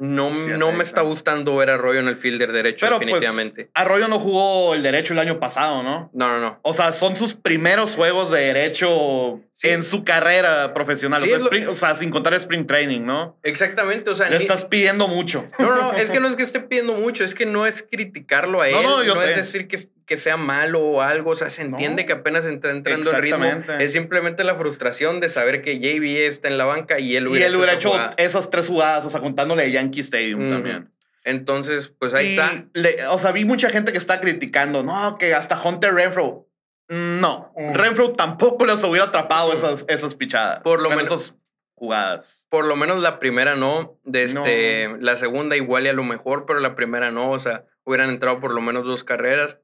[0.00, 3.06] no, Sí, no me está gustando ver a Arroyo en el fielder derecho, Pero pues,
[3.06, 3.70] definitivamente.
[3.74, 6.10] Arroyo no jugó el derecho el año pasado, ¿no?
[6.14, 6.58] no, no, no.
[6.62, 9.68] O sea, son sus primeros juegos de derecho Sí.
[9.68, 11.20] en su carrera profesional.
[11.20, 13.38] Sí, o, sea, es lo- spring- o sea, sin contar spring training, ¿no?
[13.42, 15.46] Exactamente, o sea, Le ni- estás pidiendo mucho.
[15.58, 17.82] No, no, no, es que no es que esté pidiendo mucho, es que no es
[17.90, 19.26] criticarlo a él, No, no, no, yo es sé.
[19.26, 19.78] decir que,
[20.10, 22.06] que sea malo o algo, o sea, se entiende No.
[22.08, 23.44] que apenas está entrando el ritmo,
[23.78, 27.26] es simplemente la frustración de saber que JB está en la banca y él Y
[27.28, 30.90] hubiera él hubiera hecho esas tres jugadas, o sea, contándole de Yankee Stadium también.
[31.22, 32.64] Entonces, pues ahí Y está.
[32.72, 36.48] le- o sea, vi mucha gente que está criticando, no, que hasta Hunter Renfro.
[36.88, 37.74] No, Mm.
[37.74, 40.58] Renfro tampoco les hubiera atrapado esas, esas pichadas.
[40.64, 41.36] Por lo menos-
[41.76, 42.48] jugadas.
[42.50, 46.46] Por lo menos la primera no, de este, la segunda igual y a lo mejor,
[46.46, 49.56] pero la primera no, o sea, hubieran entrado por lo menos dos carreras.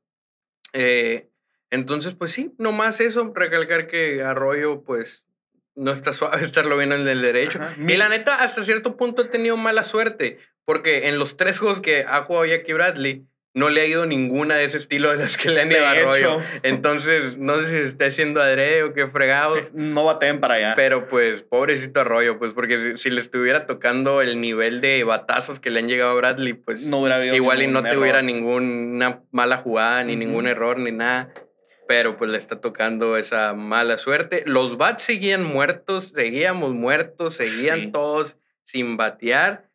[0.72, 1.29] Eh,
[1.70, 5.26] entonces, pues sí, nomás eso, recalcar que Arroyo, pues,
[5.74, 7.61] no está suave estarlo viendo en el derecho.
[7.61, 7.76] Ajá.
[7.79, 11.81] Y la neta, hasta cierto punto ha tenido mala suerte, porque en los tres juegos
[11.81, 13.26] que ha jugado Jackie Bradley,
[13.57, 15.90] no le ha ido ninguna de ese estilo de las que le han ido a
[15.92, 16.40] Arroyo.
[16.62, 19.57] Entonces, no sé si se está haciendo adrede o qué fregado.
[19.73, 20.75] No baten para allá.
[20.77, 25.59] Pero pues, pobrecito Arroyo, pues porque si, si le estuviera tocando el nivel de batazos
[25.59, 28.03] que le han llegado a Bradley, pues no hubiera habido igual y no te error.
[28.03, 31.33] hubiera ninguna mala jugada, ni ningún error, ni nada.
[31.88, 34.42] Pero pues le está tocando esa mala suerte.
[34.45, 37.90] Los bats seguían muertos, seguíamos muertos, seguían Sí.
[37.90, 39.71] todos sin batear,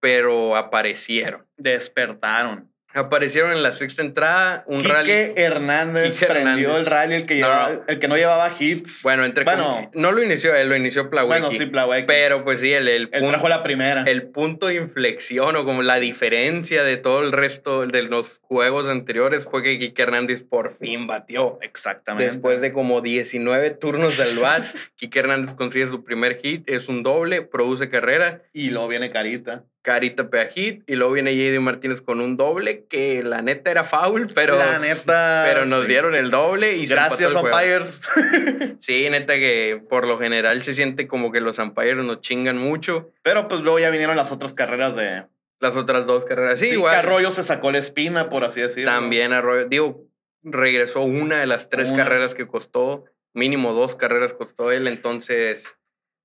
[0.00, 1.46] pero aparecieron.
[1.58, 2.71] Despertaron.
[2.94, 5.12] Aparecieron en la sexta entrada, un Quique rally.
[5.36, 6.78] Hernández Quique prendió Hernández.
[6.80, 7.82] el rally, el que, No, llevaba- no.
[7.88, 9.02] el que no llevaba hits.
[9.02, 9.90] Bueno, entre Bueno.
[9.94, 11.40] no lo inició él, lo inició Plawecki.
[11.40, 12.06] Bueno, sí, Plawecki.
[12.06, 14.04] Pero pues sí, el, el punto- trajo la primera.
[14.06, 18.88] el punto de inflexión o como la diferencia de todo el resto de los juegos
[18.88, 21.58] anteriores fue que Kike Hernández por fin batió.
[21.62, 22.26] Exactamente.
[22.30, 24.62] Después de como 19 turnos del bat,
[24.96, 29.64] Kike Hernández consigue su primer hit, es un doble, produce carrera, Y luego viene Carita.
[29.82, 33.82] Carita pega hit y luego viene JD Martínez con un doble que la neta era
[33.84, 35.44] foul, pero, la neta.
[35.46, 35.88] pero nos sí.
[35.88, 38.00] dieron el doble y Gracias, umpires.
[38.78, 43.10] Sí, neta que por lo general se siente como que los umpires nos chingan mucho.
[43.22, 45.24] Pero pues luego ya vinieron las otras carreras de.
[45.60, 46.92] Las otras dos carreras, sí, Sí, igual.
[46.92, 48.90] que Arroyo se sacó la espina, por así decirlo.
[48.90, 50.06] También Arroyo, digo,
[50.42, 52.04] regresó una de las tres Una.
[52.04, 55.76] carreras que costó, mínimo dos carreras costó él, entonces,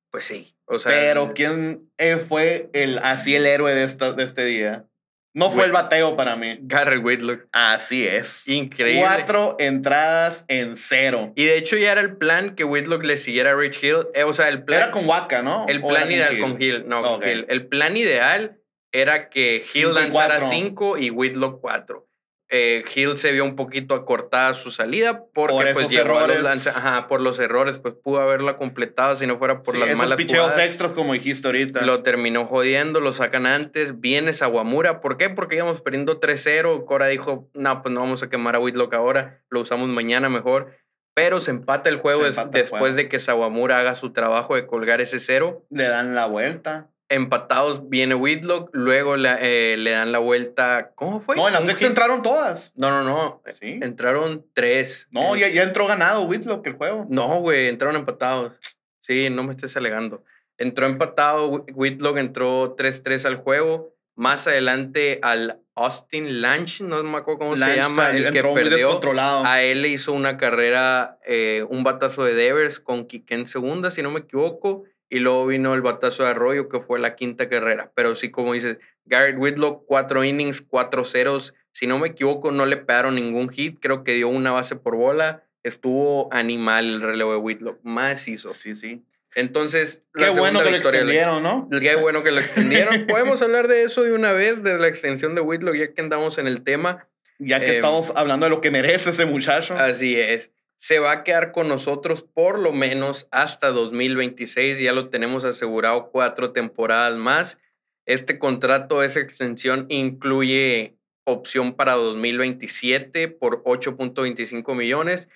[0.09, 0.56] pues sí.
[0.69, 1.89] O sea, Pero ¿quién
[2.27, 4.85] fue el, así el héroe de, esta, de este día?
[5.33, 6.57] No fue el bateo para mí.
[6.61, 8.47] Garrett Whitlock, Así es.
[8.47, 9.01] increíble.
[9.01, 11.31] Cuatro entradas en cero.
[11.35, 14.07] Y de hecho ya era el plan que Whitlock le siguiera a Rich Hill.
[14.15, 15.65] Eh, o sea, el plan, Era con Waka, ¿no?
[15.69, 16.85] el ¿O plan ideal con Hill.
[16.87, 17.27] No, con.
[17.27, 17.45] Hill.
[17.49, 18.57] El plan ideal
[18.91, 20.41] era que Cinco Hill lanzara.
[20.41, 22.06] 5 y Whitlock 4.
[22.49, 26.41] Eh, Hill se vio un poquito acortada su salida porque Por pues llegó a los
[26.41, 29.89] lanza- ajá, por los errores, pues pudo haberla completado si no fuera por Sí, las
[29.89, 30.65] esos malas picheos jugadas.
[30.65, 31.81] extras, como dijiste ahorita.
[31.81, 35.01] Lo terminó jodiendo, lo sacan antes, viene Sawamura.
[35.01, 35.29] ¿Por qué?
[35.29, 36.85] Porque íbamos perdiendo 3-0.
[36.85, 40.71] Cora dijo, no, pues no vamos a quemar a Whitlock ahora, lo usamos mañana mejor.
[41.13, 42.95] Pero se empata el juego empata el después juego.
[42.95, 45.65] de que Sawamura haga su trabajo de colgar ese cero.
[45.69, 46.91] Le dan la vuelta.
[47.09, 50.91] Empatados viene Whitlock, luego la- eh, le dan la vuelta.
[50.95, 51.35] ¿Cómo fue?
[51.37, 51.87] No, en la sexta hit.
[51.89, 52.73] entraron todas.
[52.75, 53.41] No, no, no.
[53.61, 53.79] Sí.
[53.81, 55.07] Entraron tres.
[55.11, 57.05] No, En- ya, ya entró ganado Whitlock el juego.
[57.09, 58.53] No, güey, entraron empatados.
[59.01, 60.23] Sí, no me estés alegando.
[60.57, 63.93] Entró empatado, Wh- Whitlock entró 3-3 al juego.
[64.15, 68.99] Más adelante al Austin Lange, no me acuerdo cómo se llama, el que perdió.
[69.45, 73.91] A él le hizo una carrera, eh, un batazo de Devers con Quique en segunda,
[73.91, 74.83] si no me equivoco.
[75.09, 77.91] Y luego vino el batazo de Arroyo, que fue la quinta carrera.
[77.95, 81.53] Pero sí, como dices, Garrett Whitlock, cuatro innings, cuatro ceros.
[81.71, 83.77] Si no me equivoco, no le pegaron ningún hit.
[83.79, 85.43] Creo que dio una base por bola.
[85.63, 87.79] Estuvo animal el relevo de Whitlock.
[87.83, 88.49] Más hizo.
[88.49, 89.03] Sí, sí.
[89.35, 91.69] Entonces, Qué la bueno que lo extendieron, ¿no?
[91.69, 93.05] Qué bueno que lo extendieron.
[93.07, 96.37] Podemos hablar de eso de una vez, de la extensión de Whitlock, ya que andamos
[96.37, 97.07] en el tema.
[97.39, 99.75] Ya que Em, estamos hablando de lo que merece ese muchacho.
[99.75, 100.49] Así es.
[100.77, 104.79] Se va a quedar con nosotros por lo menos hasta 2026.
[104.79, 107.57] Ya lo tenemos asegurado cuatro temporadas más.
[108.05, 115.27] Este contrato, esa extensión incluye opción para 2027 por 8.25 millones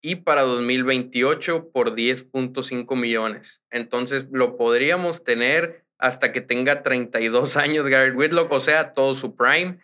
[0.00, 3.62] y para 2028 por 10.5 millones.
[3.70, 9.34] Entonces lo podríamos tener hasta que tenga 32 años Garrett Whitlock, o sea, todo su
[9.34, 9.78] prime.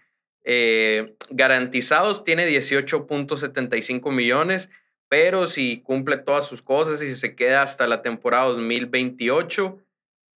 [0.45, 4.71] Eh, garantizados tiene 18.75 millones,
[5.11, 9.77] pero si cumple todas sus cosas y se queda hasta la temporada 2028,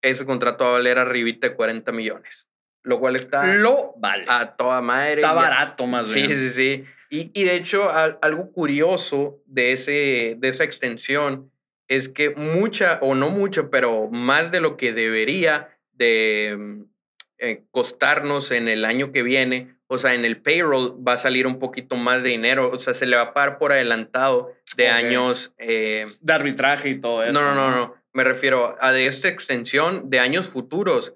[0.01, 2.49] ese contrato va a valer arribita de 40 millones.
[2.81, 4.25] Lo cual está lo vale.
[4.27, 5.21] a toda madre.
[5.21, 6.27] Está barato más bien.
[6.27, 6.85] Sí, sí, sí.
[7.11, 11.51] Y, y de hecho, algo curioso de, ese, de esa extensión
[11.87, 16.81] es que mucha, o no mucho, pero más de lo que debería de mm,
[17.37, 21.45] eh, costarnos en el año que viene, o sea, en el payroll va a salir
[21.45, 24.89] un poquito más de dinero, o sea, se le va a pagar por adelantado de
[24.89, 25.53] años.
[25.57, 27.33] Eh, de arbitraje y todo eso.
[27.33, 27.95] No, no, no, no.
[28.13, 31.13] Me refiero a de esta extensión de años futuros.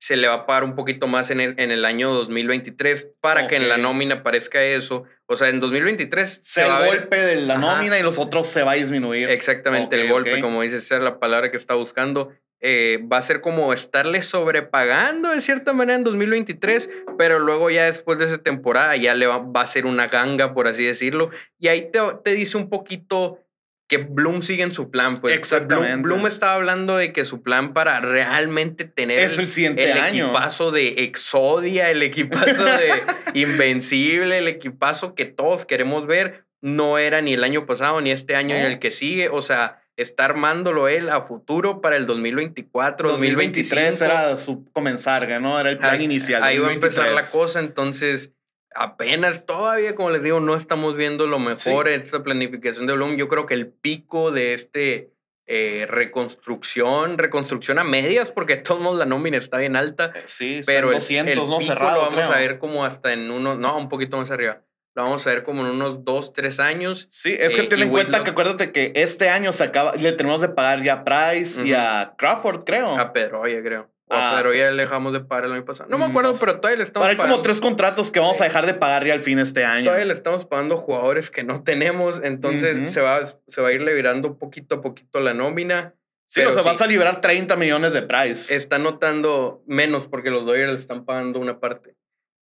[0.00, 3.48] Se le va a pagar un poquito más en el, en el año 2023 para
[3.48, 5.04] que en la nómina aparezca eso.
[5.26, 8.62] O sea, en 2023 se, va el golpe de la nómina y los otros se
[8.62, 9.28] va a disminuir.
[9.28, 12.32] Exactamente, el golpe, como dices, esa es la palabra que está buscando.
[12.60, 17.84] Eh, va a ser como estarle sobrepagando de cierta manera en 2023, pero luego ya
[17.84, 21.30] después de esa temporada ya le va, a ser una ganga, por así decirlo.
[21.58, 23.44] Y ahí te, te dice un poquito
[23.88, 25.20] que Bloom sigue en su plan.
[25.20, 25.34] Pues.
[25.34, 25.96] Exactamente.
[26.02, 30.70] Bloom, estaba hablando de que su plan para realmente tener es el, siguiente el equipazo
[30.70, 33.02] de Exodia, el equipazo de
[33.34, 38.36] Invencible, el equipazo que todos queremos ver, no era ni el año pasado ni este
[38.36, 39.30] año ni el que sigue.
[39.30, 45.58] O sea, está armándolo él a futuro para el 2024, 2023 era su comenzar, ¿no?
[45.58, 46.42] Era el plan inicial.
[46.44, 48.32] Ahí va a empezar la cosa, entonces
[48.74, 53.16] apenas todavía, como les digo, no estamos viendo lo mejor en esta planificación de Bloom.
[53.16, 55.10] Yo creo que el pico de este
[55.46, 60.12] eh, reconstrucción, reconstrucción a medias, porque de todos modos la nómina está bien alta.
[60.26, 62.04] Sí, pero 200, el, no cerrado.
[62.04, 64.62] Lo vamos a ver como hasta en uno, no, un poquito más arriba
[65.02, 67.08] vamos a ver como en unos dos, tres años.
[67.10, 70.12] Sí, es que eh, ten en cuenta que acuérdate que este año se acaba, le
[70.12, 72.98] tenemos de pagar ya a Price y a Crawford, creo.
[72.98, 73.90] A Pedro, oye, creo.
[74.08, 75.88] a Pedro ya le dejamos de pagar el año pasado.
[75.90, 77.22] No me acuerdo, pero todavía le estamos pagando.
[77.22, 79.84] Hay como tres contratos que vamos a dejar de pagar ya al fin este año.
[79.84, 83.82] Todavía le estamos pagando jugadores que no tenemos, entonces se, va, se va a ir
[83.82, 85.94] liberando poquito a poquito la nómina.
[86.28, 88.54] Sí, o sea, vas a liberar 30 millones de price.
[88.54, 91.97] Está notando menos porque los Dodgers le están pagando una parte.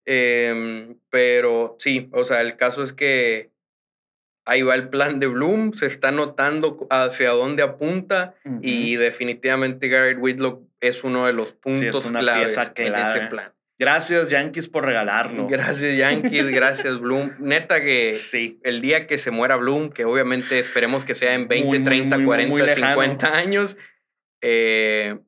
[0.06, 3.50] Em, pero sí, o sea, el caso es que
[4.46, 10.18] ahí va el plan de Bloom, se está notando hacia dónde apunta y definitivamente Garrett
[10.20, 13.52] Whitlock es uno de los puntos claves en ese plan.
[13.78, 15.48] Gracias Yankees por regalarlo.
[15.48, 17.32] Gracias Yankees, gracias Bloom.
[17.40, 18.60] Neta que sí.
[18.62, 22.74] el día que se muera Bloom, que obviamente esperemos que sea en 20, 30, 40,
[22.74, 23.76] 50 años,
[24.40, 25.18] eh,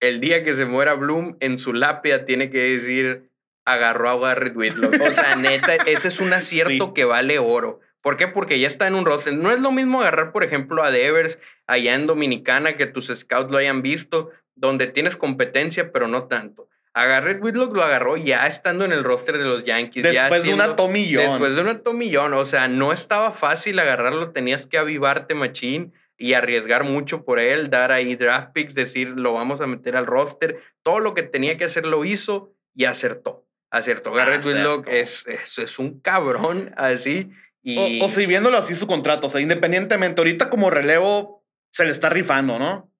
[0.00, 3.30] el día que se muera Bloom en su lápida tiene que decir
[3.64, 4.94] agarró a Garrett Whitlock.
[5.00, 7.80] O sea, neta, ese es un acierto que vale oro.
[8.00, 8.26] ¿Por qué?
[8.26, 9.34] Porque ya está en un roster.
[9.34, 13.50] No es lo mismo agarrar, por ejemplo, a Devers allá en Dominicana, que tus scouts
[13.50, 16.68] lo hayan visto, donde tienes competencia, pero no tanto.
[16.94, 20.02] A Garrett Whitlock lo agarró ya estando en el roster de los Yankees.
[20.02, 21.30] Después de una tomillón.
[21.30, 22.34] Después de una tomillón.
[22.34, 24.32] O sea, no estaba fácil agarrarlo.
[24.32, 29.32] Tenías que avivarte, machín, y arriesgar mucho por él, dar ahí draft picks, decir, lo
[29.32, 30.62] vamos a meter al roster.
[30.82, 33.46] Todo lo que tenía que hacer lo hizo y acertó.
[33.72, 34.12] Acierto.
[34.12, 37.30] Garrett Whitlock es, es, es, un cabrón así.
[37.62, 38.02] Y...
[38.02, 42.10] O, si viéndolo así su contrato, o sea, independientemente, ahorita como relevo se le está
[42.10, 42.92] rifando, ¿no?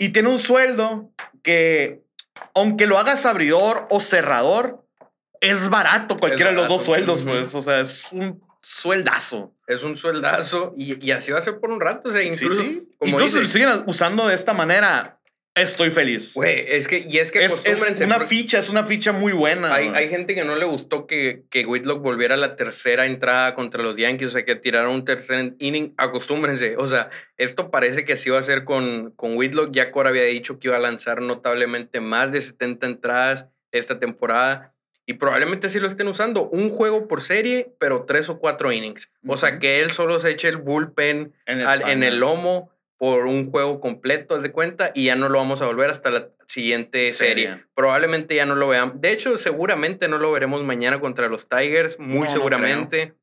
[0.00, 1.12] Y tiene un sueldo
[1.44, 2.02] que,
[2.54, 4.84] aunque lo hagas abridor o cerrador,
[5.40, 7.54] es barato cualquiera de los dos sueldos, pues.
[7.54, 9.54] O sea, es un sueldazo.
[9.68, 12.08] Es un sueldazo y, y, así va a ser por un rato.
[12.08, 12.60] O sea, incluso.
[12.60, 15.15] Sí, Como incluso si siguen usando de esta manera,
[15.56, 16.34] Estoy feliz.
[16.34, 19.74] Güey, es que, y es que es, es una ficha, es una ficha muy buena.
[19.74, 23.54] Hay, hay, gente que no le gustó que, que Whitlock volviera a la tercera entrada
[23.54, 25.94] contra los Yankees, o sea, que tiraron un tercer inning.
[25.96, 29.72] Acostúmbrense, o sea, esto parece que así va a ser con, con Whitlock.
[29.72, 34.74] Ya Cora había dicho que iba a lanzar notablemente más de 70 entradas esta temporada.
[35.06, 36.50] Y probablemente sí lo estén usando.
[36.50, 39.10] Un juego por serie, pero tres o cuatro innings.
[39.26, 43.80] O sea, que él solo se eche el bullpen en el lomo por un juego
[43.80, 47.64] completo, de cuenta, y ya no lo vamos a volver hasta la siguiente serie.
[47.74, 49.00] Probablemente ya no lo veamos.
[49.00, 53.14] De hecho, seguramente no lo veremos mañana contra los Tigers, muy seguramente.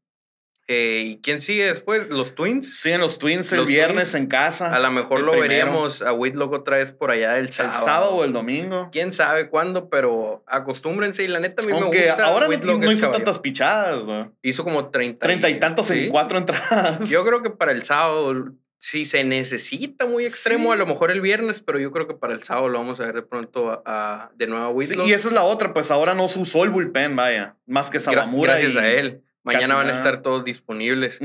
[0.67, 2.07] Eh, ¿Y quién sigue después?
[2.09, 2.79] ¿Los Twins?
[2.79, 4.73] Siguen los Twins el viernes en casa.
[4.73, 7.79] A lo mejor lo veríamos a Whitlock otra vez por allá el sábado.
[7.79, 8.88] El sábado o el domingo.
[8.89, 12.25] Quién sabe cuándo, pero acostúmbrense y la neta a mí me gusta.
[12.25, 14.29] ahora no, hizo tantas pichadas, güey.
[14.41, 15.19] Hizo como 30.
[15.19, 17.09] Treinta y tantos en cuatro entradas.
[17.09, 18.53] Yo creo que para el sábado
[18.84, 22.34] si se necesita muy extremo, a lo mejor el viernes, pero yo creo que para
[22.34, 25.08] el sábado lo vamos a ver de pronto a, de nuevo a Whitlock.
[25.08, 28.02] y esa es la otra, pues ahora no se usó el bullpen, vaya, más que
[28.02, 28.58] Sabamura.
[28.58, 29.24] gracias a él.
[29.43, 31.22] Mañana van a estar todos disponibles.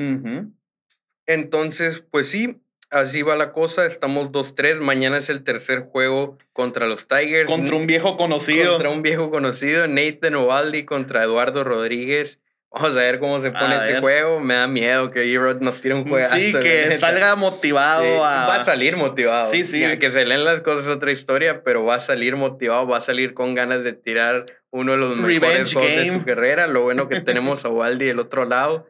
[1.27, 3.87] Entonces, pues sí, así va la cosa.
[3.87, 4.81] Estamos 2-3.
[4.81, 7.49] Mañana es el tercer juego contra los Tigers.
[7.49, 8.73] Contra un viejo conocido.
[8.73, 9.87] Contra un viejo conocido.
[9.89, 12.41] Nathan Ovaldi contra Eduardo Rodríguez.
[12.71, 14.41] Vamos a ver cómo se pone ese juego.
[14.41, 16.37] Me da miedo que Erod nos tire un juegazo.
[16.37, 18.21] Sí, que salga motivado.
[18.21, 19.51] Va a salir motivado.
[19.51, 19.81] Sí, sí.
[19.99, 23.03] que se leen las cosas es otra historia, pero va a salir motivado, va a
[23.03, 26.67] salir con ganas de tirar uno de los mejores juegos de su carrera.
[26.67, 28.87] Lo bueno que tenemos a Waldi del otro lado.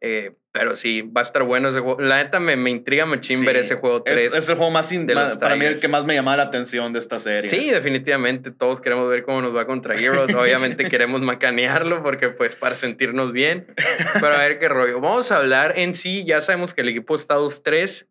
[0.00, 2.00] Eh, pero sí, va a estar bueno ese juego.
[2.00, 4.34] La neta me, me intriga muchísimo ver ese juego 3.
[4.34, 4.92] Es, el juego más,
[5.38, 7.48] para mí el que más me llama la atención de esta serie.
[7.48, 8.50] Sí, definitivamente.
[8.50, 10.34] Todos queremos ver cómo nos va contra Heroes.
[10.34, 13.72] Obviamente queremos macanearlo porque pues para sentirnos bien.
[14.14, 15.00] Pero a ver qué rollo.
[15.00, 16.24] Vamos a hablar en sí.
[16.24, 18.08] Ya sabemos que el equipo está 2-3.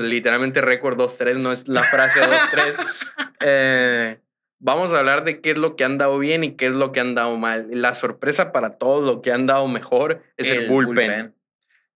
[0.00, 2.76] literalmente récord 2-3, no es la frase 2-3.
[3.40, 4.18] eh,
[4.58, 6.92] vamos a hablar de qué es lo que han dado bien y qué es lo
[6.92, 7.66] que han dado mal.
[7.70, 11.37] La sorpresa para todos, lo que han dado mejor, es el, bullpen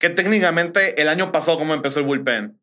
[0.02, 2.60] que técnicamente el año pasado, ¿cómo empezó el bullpen?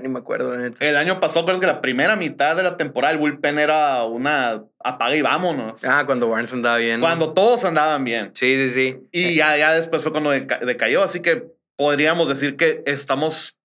[0.00, 3.18] Ni me acuerdo, El año pasado, creo que la primera mitad de la temporada, el
[3.18, 5.84] bullpen era una apaga y vámonos.
[5.84, 7.00] Ah, cuando Barnes andaba bien.
[7.00, 8.30] Cuando todos andaban bien.
[8.34, 9.08] Sí, sí, sí.
[9.10, 11.02] Y ya, ya después fue cuando decayó.
[11.02, 13.56] Así que podríamos decir que estamos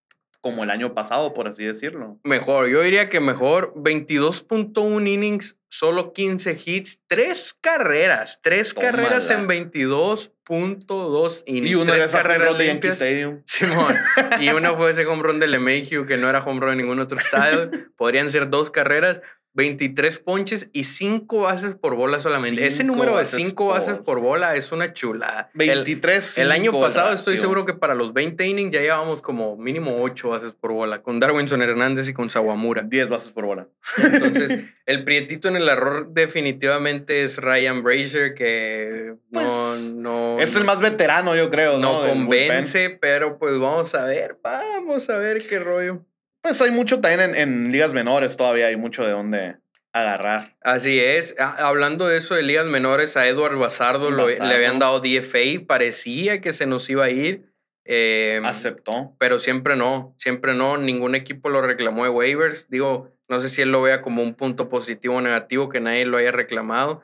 [0.42, 2.20] como el año pasado, por así decirlo.
[2.24, 3.74] Mejor, yo diría que mejor.
[3.76, 11.70] 22.1 innings, solo 15 hits, tres carreras, tres carreras en 22.2 innings.
[11.70, 13.42] Y una tres carreras de Yankee Stadium.
[13.48, 13.96] Simón.
[14.42, 17.00] y una fue ese home run de LeMahieu, que no era home run en ningún
[17.00, 17.72] otro estadio.
[17.96, 19.22] Podrían ser dos carreras.
[19.54, 22.66] 23 ponches y 5 bases por bola solamente.
[22.66, 25.50] Ese número de 5 bases por bola es una chulada.
[25.56, 26.38] 23.
[26.38, 30.02] El, el año pasado estoy seguro que para los 20 innings ya llevábamos como mínimo
[30.02, 32.84] 8 bases por bola con Darwinson Hernández y con Sawamura.
[32.84, 33.68] 10 bases por bola.
[33.98, 40.56] Entonces, el prietito en el error definitivamente es Ryan Brazier que no, pues, no es
[40.56, 41.78] el más veterano, yo creo.
[41.78, 46.06] No, no convence, pero pues vamos a ver, vamos a ver qué rollo.
[46.42, 49.58] Pues hay mucho también en, ligas menores todavía, hay mucho de dónde
[49.94, 50.58] agarrar.
[50.62, 51.36] Así es.
[51.38, 56.54] Hablando de eso de ligas menores, a Edward Bazardo, le habían dado DFA, parecía que
[56.54, 57.52] se nos iba a ir.
[57.84, 59.16] Em, Aceptó.
[59.20, 60.78] Pero siempre no, siempre no.
[60.78, 62.70] Ningún equipo lo reclamó de waivers.
[62.70, 66.06] Digo, no sé si él lo vea como un punto positivo o negativo que nadie
[66.06, 67.02] lo haya reclamado.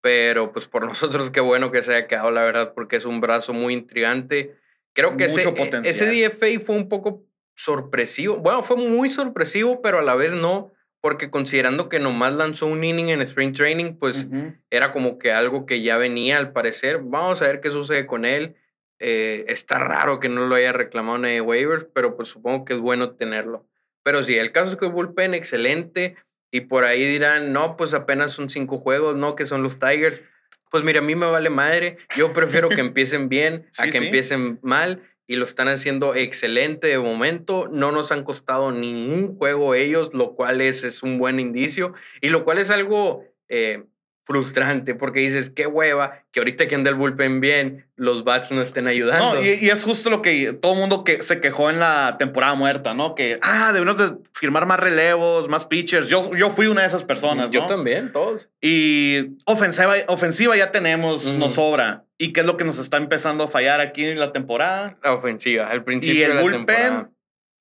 [0.00, 3.20] Pero pues por nosotros qué bueno que se haya quedado, la verdad, porque es un
[3.20, 4.56] brazo muy intrigante.
[4.94, 7.24] Creo que ese, e, ese DFA fue un poco
[7.56, 8.36] sorpresivo.
[8.36, 12.84] Bueno, fue muy sorpresivo, pero a la vez no, porque considerando que nomás lanzó un
[12.84, 14.28] inning en Spring Training, pues
[14.70, 17.00] era como que algo que ya venía al parecer.
[17.02, 18.56] Vamos a ver qué sucede con él.
[19.00, 22.74] Eh, está raro que no lo haya reclamado en el waivers, pero pues supongo que
[22.74, 23.66] es bueno tenerlo.
[24.04, 26.16] Pero sí, el caso es que el bullpen excelente
[26.52, 30.20] y por ahí dirán, no, pues apenas son cinco juegos, no, que son los Tigers.
[30.70, 31.98] Pues mira, a mí me vale madre.
[32.16, 36.98] Yo prefiero que empiecen bien a que empiecen mal y lo están haciendo excelente de
[36.98, 37.66] momento.
[37.72, 42.28] No nos han costado ningún juego ellos, lo cual es, es un buen indicio y
[42.28, 43.84] lo cual es algo eh,
[44.24, 48.62] frustrante porque dices, qué hueva, que ahorita que anda el bullpen bien, los bats no
[48.62, 49.34] estén ayudando.
[49.34, 52.54] No, y, es justo lo que todo el mundo que se quejó en la temporada
[52.54, 53.14] muerta, ¿no?
[53.14, 56.08] Que, ah, debemos de firmar más relevos, más pitchers.
[56.08, 58.48] Yo, yo fui una de esas personas, Yo también, todos.
[58.60, 62.04] Y ofensiva, ofensiva ya tenemos, nos sobra.
[62.16, 64.96] ¿Y qué es lo que nos está empezando a fallar aquí en la temporada?
[65.02, 67.10] La ofensiva, al principio y el de bullpen,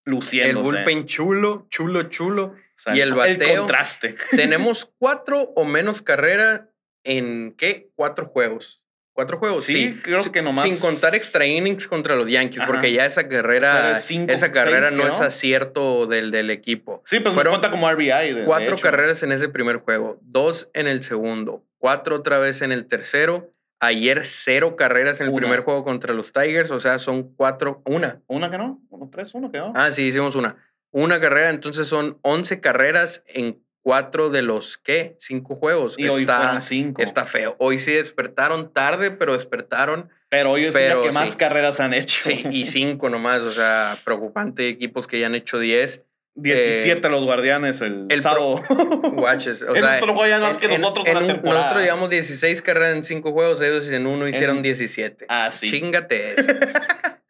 [0.05, 0.57] luciéndose.
[0.57, 2.53] El bullpen chulo, chulo, chulo
[2.93, 3.49] y el bateo.
[3.49, 4.15] El contraste.
[4.31, 6.61] tenemos cuatro o menos carreras
[7.03, 7.91] en qué?
[7.95, 8.81] Cuatro juegos.
[9.13, 9.99] Cuatro juegos, sí.
[10.01, 10.63] creo que nomás.
[10.63, 15.19] Sin contar extra innings contra los Yankees, porque ya esa carrera, esa carrera no es
[15.19, 17.03] acierto del, del equipo.
[17.05, 18.45] Sí, pues Fueron cuenta como RBI.
[18.45, 22.85] cuatro carreras en ese primer juego, dos en el segundo, cuatro otra vez en el
[22.85, 23.53] tercero.
[23.83, 28.21] Ayer cero carreras en el primer juego contra los Tigers, o sea, son cuatro, una.
[28.27, 28.79] ¿Una que no?
[28.89, 29.73] ¿Uno, tres, uno que no?
[29.75, 30.55] Ah, sí, hicimos una
[30.91, 35.15] una carrera, entonces son 11 carreras en cuatro de los, ¿qué?
[35.19, 35.95] Cinco juegos.
[35.97, 37.01] Y hoy fueron cinco.
[37.01, 37.55] Está feo.
[37.59, 40.09] Hoy sí despertaron tarde, pero despertaron.
[40.29, 42.29] Pero hoy es la que más carreras han hecho.
[42.29, 44.67] Sí, y cinco nomás, o sea, preocupante.
[44.67, 46.05] Equipos que ya han hecho 10.
[46.33, 48.63] 17 eh, los guardianes el, el sábado.
[49.13, 49.63] Watches.
[49.63, 51.59] O sea, solo juegan más que nosotros en, la temporada.
[51.59, 55.25] Nosotros llevamos 16 carreras en 5 juegos, ellos en uno hicieron 17.
[55.27, 55.69] Ah, sí.
[55.69, 56.51] Chingate eso.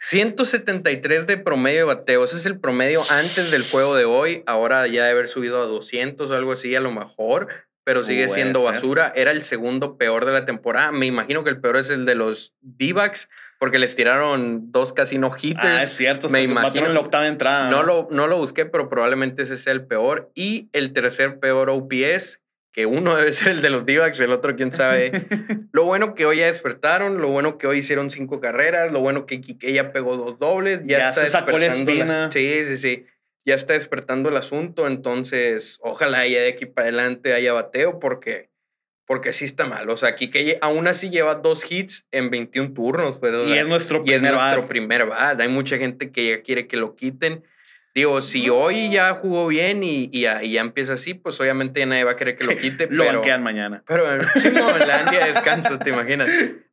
[0.01, 2.25] 173 de promedio de bateo.
[2.25, 4.43] Ese es el promedio antes del juego de hoy.
[4.47, 7.47] Ahora ya debe haber subido a 200 o algo así, a lo mejor.
[7.83, 9.11] Pero sigue siendo basura.
[9.15, 10.91] Era el segundo peor de la temporada.
[10.91, 12.95] Me imagino que el peor es el de los d
[13.59, 15.65] porque les tiraron dos casi no hitters.
[15.65, 16.29] Ah, es cierto.
[16.29, 17.69] Me imagino en la octava entrada.
[17.69, 20.31] No lo, no lo busqué, pero probablemente ese sea el peor.
[20.33, 22.39] Y el tercer peor OPS
[22.71, 25.11] que uno debe ser el de los d el otro quién sabe.
[25.71, 29.25] lo bueno que hoy ya despertaron, lo bueno que hoy hicieron cinco carreras, lo bueno
[29.25, 33.05] que Quique ya pegó dos dobles, ya, está se sacó la Sí, sí, sí.
[33.43, 38.51] Ya está despertando el asunto, entonces ojalá ya de aquí para adelante haya bateo porque
[39.11, 39.89] porque sí está mal.
[39.89, 43.17] O sea, Quique aún así lleva dos hits en 21 turnos.
[43.19, 45.41] Pues, y es nuestro primer es nuestro primer bat.
[45.41, 47.43] Hay mucha gente que ya quiere que lo quiten.
[47.93, 52.11] Digo, si hoy ya jugó bien y, y, ya, empieza así, pues obviamente nadie va
[52.11, 52.87] a querer que lo quite.
[52.89, 53.83] lo pero, banquean mañana.
[53.85, 56.29] Pero sí, no, en la de descanso, te imaginas.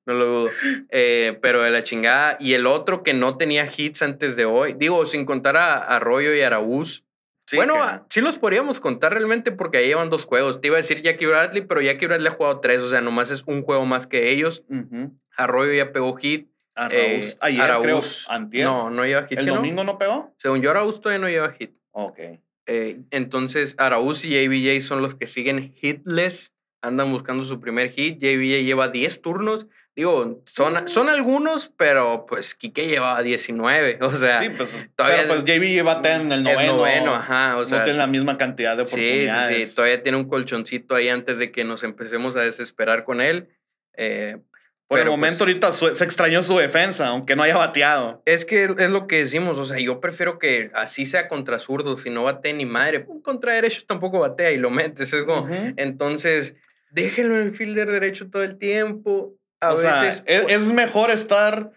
[0.06, 0.50] No lo dudo.
[0.90, 2.36] Eh, pero de la chingada.
[2.38, 6.34] Y el otro que no tenía hits antes de hoy, digo, sin contar a Arroyo
[6.34, 7.04] y Araúz.
[7.54, 10.60] bueno, sí los podríamos contar realmente porque ahí llevan dos juegos.
[10.60, 13.32] Te iba a decir Jackie Bradley, pero Jackie Bradley ha jugado tres, o sea, nomás
[13.32, 14.64] es un juego más que ellos.
[15.36, 16.48] Arroyo ya pegó hit.
[16.78, 19.38] Araúz, eh, creo, No, no lleva hit.
[19.38, 19.98] ¿El domingo no?
[19.98, 20.32] pegó?
[20.38, 21.72] Según yo, Araúz todavía no lleva hit.
[21.90, 22.18] Ok.
[22.66, 26.54] Eh, entonces, Araúz y JBJ son los que siguen hitless.
[26.80, 28.20] Andan buscando su primer hit.
[28.20, 29.66] JBJ lleva 10 turnos.
[29.96, 33.98] Digo, son, son algunos, pero pues Kike llevaba 19.
[34.02, 35.22] O sea, sí, pues, todavía.
[35.22, 36.60] Pero pues JB lleva en el noveno.
[36.60, 37.56] El noveno, ajá.
[37.56, 39.48] O sea, no tiene la misma cantidad de oportunidades.
[39.48, 39.74] Sí, sí, sí.
[39.74, 43.48] Todavía tiene un colchoncito ahí antes de que nos empecemos a desesperar con él.
[44.00, 44.36] Eh,
[44.88, 48.22] por el momento pues ahorita se extrañó su defensa, aunque no haya bateado.
[48.24, 52.02] Es que es lo que decimos, o sea, yo prefiero que así sea contra zurdos,
[52.02, 56.54] si no bate ni madre, contra derecho tampoco batea y lo metes, es como, entonces,
[56.90, 59.36] déjenlo en el fielder derecho todo el tiempo.
[59.60, 60.24] A veces...
[60.26, 61.70] es, mejor estar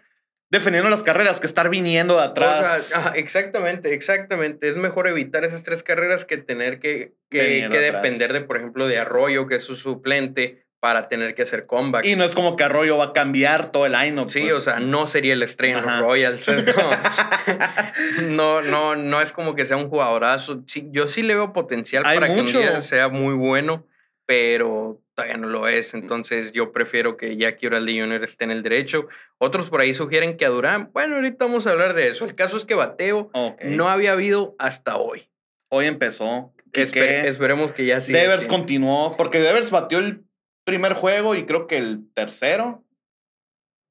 [0.50, 2.92] defendiendo las carreras que estar viniendo de atrás.
[3.14, 4.68] exactamente, exactamente.
[4.68, 8.86] Es mejor evitar esas tres carreras que tener que, que, que depender de, por ejemplo,
[8.86, 12.08] de Arroyo, que es su suplente, para tener que hacer comebacks.
[12.08, 14.54] Y no es como que Arroyo va a cambiar todo el line Sí, pues.
[14.54, 16.44] o sea, no sería el estrella en Royals.
[18.22, 18.62] No.
[18.62, 20.64] no, no, es como que sea un jugadorazo.
[20.90, 23.86] yo sí le veo potencial para que un día sea muy bueno,
[24.26, 25.94] pero todavía no lo es.
[25.94, 28.24] Entonces yo prefiero que Jackie Oraldi Jr.
[28.24, 29.06] esté en el derecho.
[29.38, 30.90] Otros por ahí sugieren que a Durán.
[30.92, 32.24] Bueno, ahorita vamos a hablar de eso.
[32.24, 33.30] El caso es que bateo
[33.62, 35.30] no había habido hasta hoy.
[35.68, 36.52] Hoy empezó.
[36.72, 38.18] esperemos que ya siga.
[38.18, 40.24] Devers continuó, porque Devers batió el
[40.64, 42.84] primer juego y creo que el tercero.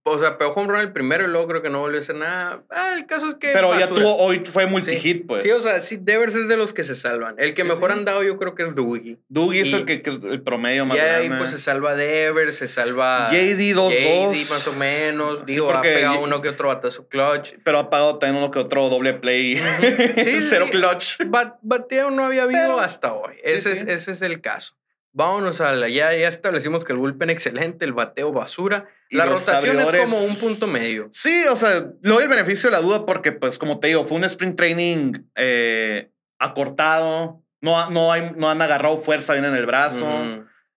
[0.03, 2.15] O sea, pegó home run el primero y luego creo que no volvió a hacer
[2.15, 2.63] nada.
[2.71, 3.51] Ah, el caso es que.
[3.53, 5.43] Pero ya tuvo, hoy fue multi-hit, pues.
[5.43, 7.35] Sí, o sea, sí, Devers es de los que se salvan.
[7.37, 9.19] El que mejor han dado yo creo que es Dougie.
[9.29, 13.29] Dougie es el que, el promedio más y ahí pues se salva Devers, se salva.
[13.31, 15.45] JD 2 JD más o menos.
[15.45, 17.53] Digo, ha pegado uno que otro batazo clutch.
[17.63, 19.61] Pero ha pagado también uno que otro doble play.
[20.49, 21.19] Cero clutch.
[21.61, 23.35] bateo no había habido hasta hoy.
[23.43, 24.80] Ese, es, ese es el caso.
[25.13, 25.89] Vámonos a la.
[25.89, 28.87] Ya, ya establecimos que el bullpen excelente, el bateo basura.
[29.09, 31.09] la rotación es como un punto medio.
[31.11, 34.05] Sí, o sea, le doy el beneficio de la duda porque, pues, como te digo,
[34.05, 37.43] fue un sprint training eh, acortado.
[37.59, 40.07] No, no, hay, no han agarrado fuerza bien en el brazo.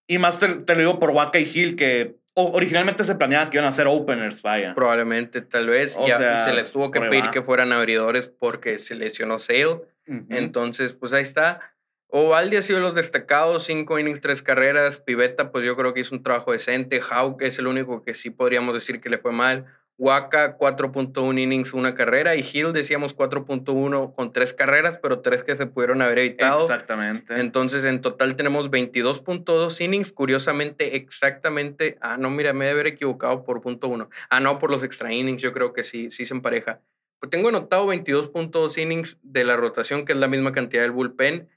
[0.06, 3.68] Y más te, lo digo por Waka y Hill, que originalmente se planeaba que iban
[3.68, 4.74] a ser openers, vaya.
[4.74, 5.96] Probablemente, tal vez.
[6.04, 9.80] y se les tuvo que pedir que fueran abridores porque se lesionó Sale.
[10.28, 11.73] Entonces, pues ahí está.
[12.16, 15.00] Ovaldi ha sido los destacados, cinco innings, tres carreras.
[15.00, 17.00] Piveta, pues yo creo que hizo un trabajo decente.
[17.10, 19.64] Hauck es el único que sí podríamos decir que le fue mal.
[19.98, 22.36] Waka, 4.1 innings, una carrera.
[22.36, 26.62] Y Hill, decíamos 4.1 con tres carreras, pero tres que se pudieron haber evitado.
[26.62, 27.40] Exactamente.
[27.40, 30.12] Entonces, en total tenemos 22.2 innings.
[30.12, 31.98] Curiosamente, exactamente.
[32.00, 34.08] Ah, no, mira, me debe haber equivocado por punto uno.
[34.30, 36.80] Ah, no, por los extra innings, yo creo que sí, sí se empareja.
[37.18, 41.48] Pues tengo anotado 22.2 innings de la rotación, que es la misma cantidad del bullpen.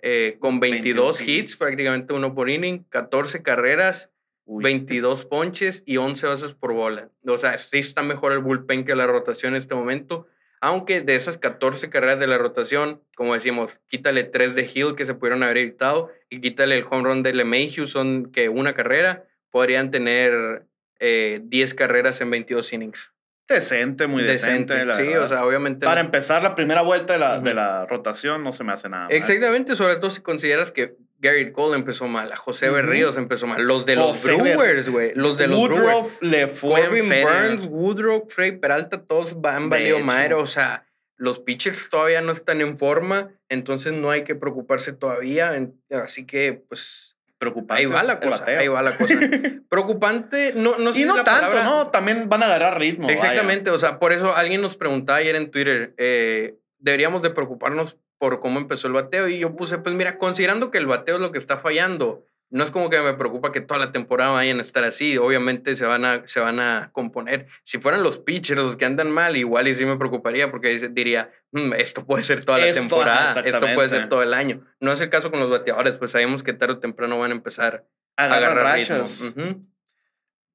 [0.00, 4.10] Eh, con 22, hits, prácticamente uno por inning, 14 carreras,
[4.46, 7.10] 22 ponches y 11 bases por bola.
[7.26, 10.26] O sea, sí está mejor el bullpen que la rotación en este momento.
[10.60, 15.06] Aunque de esas 14 carreras de la rotación, como decimos, quítale 3 de Hill que
[15.06, 19.26] se pudieron haber evitado y quítale el home run de LeMahieu, son que una carrera,
[19.50, 20.66] podrían tener
[20.98, 23.12] 10 eh, carreras en 22 innings.
[23.48, 24.74] Decente, muy decente.
[24.96, 25.86] sí, o sea, obviamente.
[25.86, 29.06] Para empezar la primera vuelta de la, de la rotación no se me hace nada.
[29.10, 33.62] Exactamente, sobre todo si consideras que Gary Cole empezó mal, a José Berríos empezó mal,
[33.62, 38.52] los de los Brewers, güey, los de los Woodruff le fue Corbin Burns, Woodruff, Frey
[38.52, 40.86] Peralta, todos han valido madre, o sea,
[41.16, 45.52] los pitchers todavía no están en forma, entonces no hay que preocuparse todavía,
[45.90, 47.82] así que pues preocupante.
[47.82, 49.14] Ahí va la cosa, ahí va la cosa.
[49.68, 51.88] Preocupante, no, no sé Y no tanto, ¿no?
[51.88, 53.08] También van a agarrar ritmo.
[53.08, 57.96] Exactamente, o sea, por eso alguien nos preguntaba ayer en Twitter, eh, deberíamos de preocuparnos
[58.18, 61.20] por cómo empezó el bateo y yo puse, pues mira, considerando que el bateo es
[61.20, 64.60] lo que está fallando, no es como que me preocupa que toda la temporada vayan
[64.60, 65.18] a estar así.
[65.18, 67.46] Obviamente se van a, se van a componer.
[67.64, 71.30] Si fueran los pitchers los que andan mal, igual y sí me preocuparía porque diría,
[71.50, 74.64] mm, esto puede ser toda la temporada, esto puede ser todo el año.
[74.80, 77.34] No es el caso con los bateadores, pues sabemos que tarde o temprano van a
[77.34, 77.84] empezar
[78.16, 78.78] a agarrar,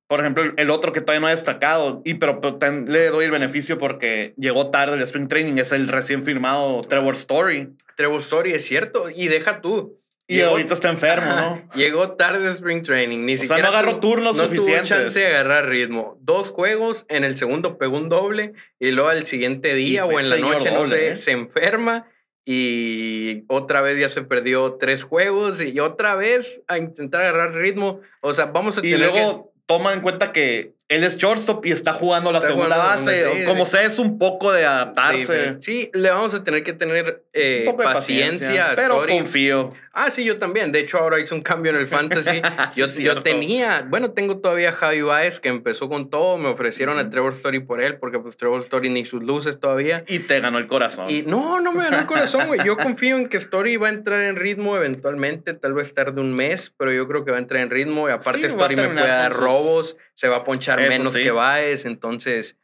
[0.07, 2.39] Por ejemplo, el otro que todavía no ha destacado, y pero,
[2.87, 7.15] le doy el beneficio porque llegó tarde el Spring Training, es el recién firmado Trevor
[7.15, 7.75] Story.
[7.95, 10.01] Trevor Story, es cierto, y deja tú
[10.32, 11.69] y ahorita está enfermo, ¿no?
[11.75, 13.25] Llegó tarde Spring Training.
[13.25, 14.89] Ni siquiera sea, no agarró turnos no suficientes.
[14.89, 16.17] tuvo chance de agarrar ritmo.
[16.21, 20.29] Dos juegos, en el segundo pegó un doble y luego al siguiente día o en
[20.29, 21.15] la noche, no sé, ¿eh?
[21.17, 22.07] se enferma
[22.45, 27.99] y otra vez ya se perdió tres juegos y otra vez a intentar agarrar ritmo.
[28.21, 31.71] O sea, vamos a tener y luego toma en cuenta que él es shortstop y
[31.71, 33.45] está jugando la segunda base.
[33.47, 35.55] como sea, es un poco de adaptarse.
[35.61, 39.71] Sí, le vamos a tener que tener eh, paciencia, pero confío.
[39.93, 40.71] Ah, sí, yo también.
[40.71, 42.41] De hecho, ahora hice un cambio en el fantasy.
[42.75, 46.37] yo, yo, tenía, bueno, tengo todavía Javi Baez que empezó con todo.
[46.37, 50.03] Me ofrecieron a Trevor Story por él, porque pues Trevor Story ni sus luces todavía.
[50.07, 51.09] Y te ganó el corazón.
[51.09, 52.61] Y no, no me ganó el corazón, güey.
[52.65, 56.33] Yo confío en que Story va a entrar en ritmo eventualmente, tal vez tarde un
[56.33, 58.07] mes, pero yo creo que va a entrar en ritmo.
[58.07, 61.86] Y aparte, Story me puede dar robos, se va a ponchar menos que Baez.
[61.86, 62.57] Entonces,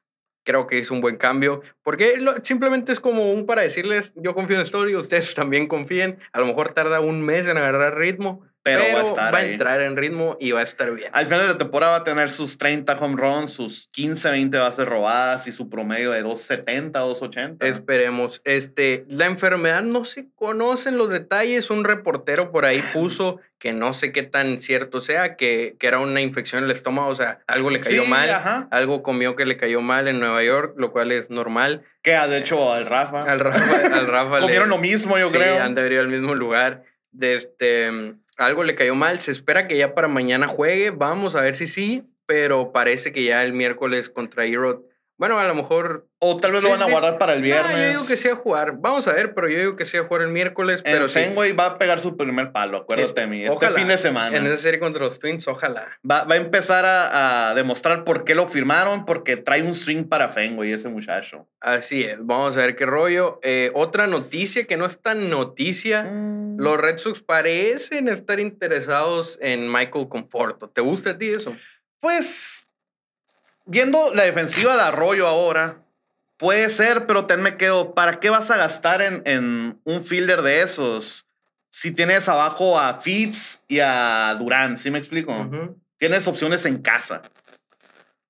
[0.48, 4.56] creo que es un buen cambio, porque simplemente es como un para decirles, yo confío
[4.56, 9.16] en Story, ustedes también confíen, a lo mejor tarda un mes en agarrar ritmo, pero,
[9.16, 11.10] va, a, entrar en ritmo y va a estar bien.
[11.14, 14.58] Al final de la temporada va a tener sus 30 home runs, sus 15, 20
[14.58, 17.66] bases robadas y su promedio de 270, 280.
[17.66, 18.42] Esperemos.
[18.44, 21.70] Este, la enfermedad no se conocen los detalles.
[21.70, 26.00] Un reportero por ahí puso que no sé qué tan cierto sea, que, que era
[26.00, 29.58] una infección en el estómago, o sea, algo le cayó mal, algo comió que le
[29.58, 31.84] cayó mal en Nueva York, lo cual es normal.
[32.04, 33.22] Que ha de hecho al Rafa.
[33.22, 35.62] Al Rafa, al Rafa Comieron lo mismo, yo creo.
[35.62, 36.84] han de al mismo lugar.
[37.12, 39.20] De este, algo le cayó mal.
[39.20, 40.92] Se espera que ya para mañana juegue.
[40.92, 44.82] Vamos a ver si sí, pero parece que ya el miércoles contra Erod
[45.18, 46.08] bueno, a lo mejor.
[46.20, 47.76] O tal vez lo van a guardar para el viernes.
[47.76, 48.78] yo digo que sea jugar.
[48.80, 50.82] Vamos a ver, pero yo digo que sea jugar el miércoles.
[50.84, 53.44] Pero Fenway va a pegar su primer palo, acuérdate de mí.
[53.44, 54.36] Este fin de semana.
[54.36, 56.00] En esa serie contra los Twins, ojalá.
[56.10, 60.04] Va, va a empezar a, a, demostrar por qué lo firmaron, porque trae un swing
[60.04, 61.48] para Fenway ese muchacho.
[61.60, 62.18] Así es.
[62.20, 63.40] Vamos a ver qué rollo.
[63.42, 66.04] Eh, otra noticia que no es tan noticia.
[66.04, 66.58] Mm.
[66.60, 70.70] Los Red Sox parecen estar interesados en Michael Conforto.
[70.70, 71.56] ¿Te gusta a ti eso?
[72.00, 72.67] Pues
[73.68, 75.84] viendo la defensiva de Arroyo ahora,
[76.38, 80.62] puede ser, pero ten me quedo, ¿para qué vas a gastar en, un fielder de
[80.62, 81.28] esos?
[81.70, 85.50] Si tienes abajo a Fitz y a Durán, ¿sí me explico?
[85.98, 87.22] Tienes opciones en casa.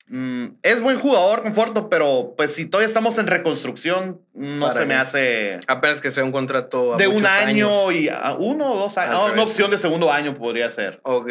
[0.09, 4.95] Mm, es buen jugador, Conforto, pero pues si todavía estamos en reconstrucción, no se me
[4.95, 5.59] hace.
[5.67, 6.95] Apenas que sea un contrato.
[6.95, 9.31] de un año y a uno o dos años.
[9.33, 11.01] una opción de segundo año podría ser.
[11.03, 11.29] Ok.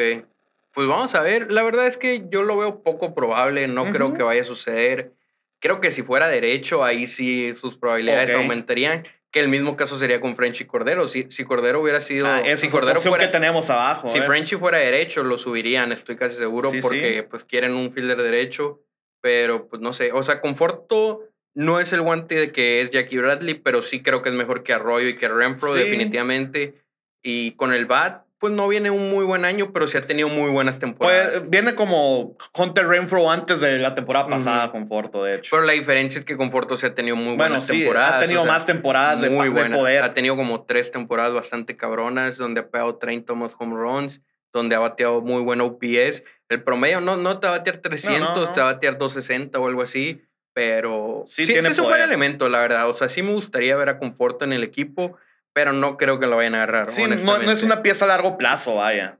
[0.76, 1.50] Pues vamos a ver.
[1.50, 3.66] La verdad es que yo lo veo poco probable.
[3.66, 5.14] No creo que vaya a suceder.
[5.58, 9.08] Creo que si fuera derecho, ahí sí sus probabilidades aumentarían.
[9.30, 11.08] Que el mismo caso sería con Frenchy Cordero.
[11.08, 12.26] Si, si Cordero hubiera sido.
[12.26, 13.24] Ah, si Cordero fuera.
[13.24, 14.10] que tenemos abajo.
[14.10, 18.82] Si Frenchy fuera derecho, lo subirían, estoy casi seguro, porque pues quieren un fielder derecho.
[19.22, 20.12] Pero pues no sé.
[20.12, 21.22] O sea, Conforto
[21.54, 24.62] no es el guante de que es Jackie Bradley, pero sí creo que es mejor
[24.62, 26.74] que Arroyo y que Renfro, definitivamente.
[27.22, 30.28] Y con el bat, pues no viene un muy buen año, pero sí ha tenido
[30.28, 31.30] muy buenas temporadas.
[31.30, 35.56] Pues viene como Hunter Renfro antes de la temporada pasada, Conforto, de hecho.
[35.56, 38.14] Pero la diferencia es que Conforto se ha tenido muy buenas sí, temporadas.
[38.14, 40.02] Ha tenido más temporadas de, muy poder.
[40.02, 44.20] Ha tenido como tres temporadas bastante cabronas, donde ha pegado 30 más home runs,
[44.52, 46.24] donde ha bateado muy buen OPS.
[46.50, 49.66] El promedio no, no te va a batear 300, te va a batear 260 o
[49.66, 50.22] algo así.
[50.52, 52.88] Pero sí, sí, es un buen elemento, la verdad.
[52.88, 55.16] O sea, sí me gustaría ver a Conforto en el equipo
[55.56, 56.90] pero no creo que lo vayan a agarrar.
[56.90, 59.18] Sí, no, es una pieza a largo plazo, vaya.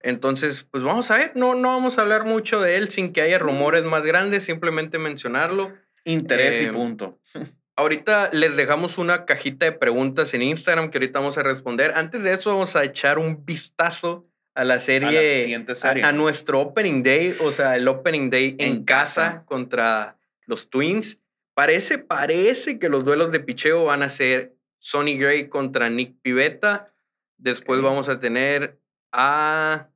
[0.00, 3.20] Entonces, pues vamos a ver, no, no vamos a hablar mucho de él sin que
[3.20, 5.72] haya rumores más grandes, simplemente mencionarlo.
[6.02, 7.20] Interés y eh, punto.
[7.76, 11.92] Ahorita les dejamos una cajita de preguntas en Instagram que ahorita vamos a responder.
[11.94, 14.26] Antes de eso vamos a echar un vistazo
[14.56, 15.64] a la serie,
[16.02, 21.20] a, nuestro opening day, o sea, el opening day en, casa, contra los Twins.
[21.54, 24.55] Parece, parece que los duelos de picheo van a ser
[24.86, 26.94] Sonny Gray contra Nick Pivetta.
[27.38, 28.78] Después vamos a tener
[29.10, 29.88] a.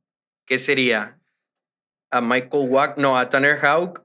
[0.47, 1.21] ¿Qué sería?
[2.11, 2.99] A Michael Wack.
[2.99, 4.03] No, a Tanner Houck.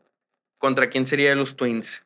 [0.60, 2.06] ¿Contra quién sería de los Twins?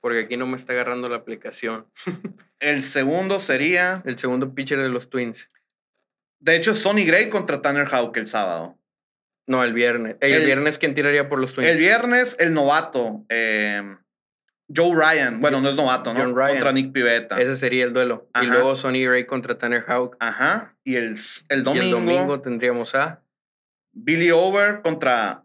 [0.00, 1.86] Porque aquí no me está agarrando la aplicación.
[2.58, 4.02] el segundo sería.
[4.04, 5.48] El segundo pitcher de los Twins.
[6.40, 8.76] De hecho, Sonny Gray contra Tanner Houck el sábado.
[9.46, 10.16] No, el viernes.
[10.18, 11.70] El, viernes, ¿quién tiraría por los Twins?
[11.70, 13.24] El viernes, el novato.
[13.28, 13.96] Eh,
[14.74, 15.40] Joe Ryan.
[15.40, 16.34] Bueno, no es novato, ¿no?
[16.34, 17.36] Contra Nick Pivetta.
[17.36, 18.28] Ese sería el duelo.
[18.42, 20.16] Y luego Sonny Gray contra Tanner Houck.
[20.18, 20.76] Ajá.
[20.84, 21.16] Y el,
[21.48, 21.84] el domingo.
[21.84, 23.22] Y el domingo tendríamos a.
[23.92, 25.44] Billy Over contra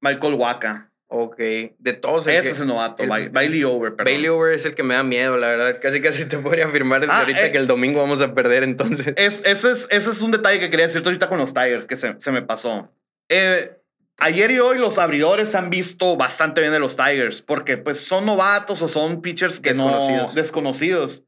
[0.00, 0.92] Michael Waka.
[1.14, 2.26] Ok, de todos.
[2.26, 4.14] Ese es el novato, Bailey Over, perdón.
[4.14, 5.78] Bailey Over es el que me da miedo, la verdad.
[5.78, 8.62] Casi casi te podría afirmar desde ah, ahorita eh, que el domingo vamos a perder,
[8.62, 9.12] entonces.
[9.16, 11.96] Es, ese, es, ese es un detalle que quería decirte ahorita con los Tigers, que
[11.96, 12.90] se, se me pasó.
[13.28, 13.81] Eh,
[14.22, 18.26] ayer y hoy los abridores han visto bastante bien de los Tigers, porque pues son
[18.26, 20.28] novatos o son pitchers que desconocidos.
[20.28, 20.34] no...
[20.34, 21.24] Desconocidos.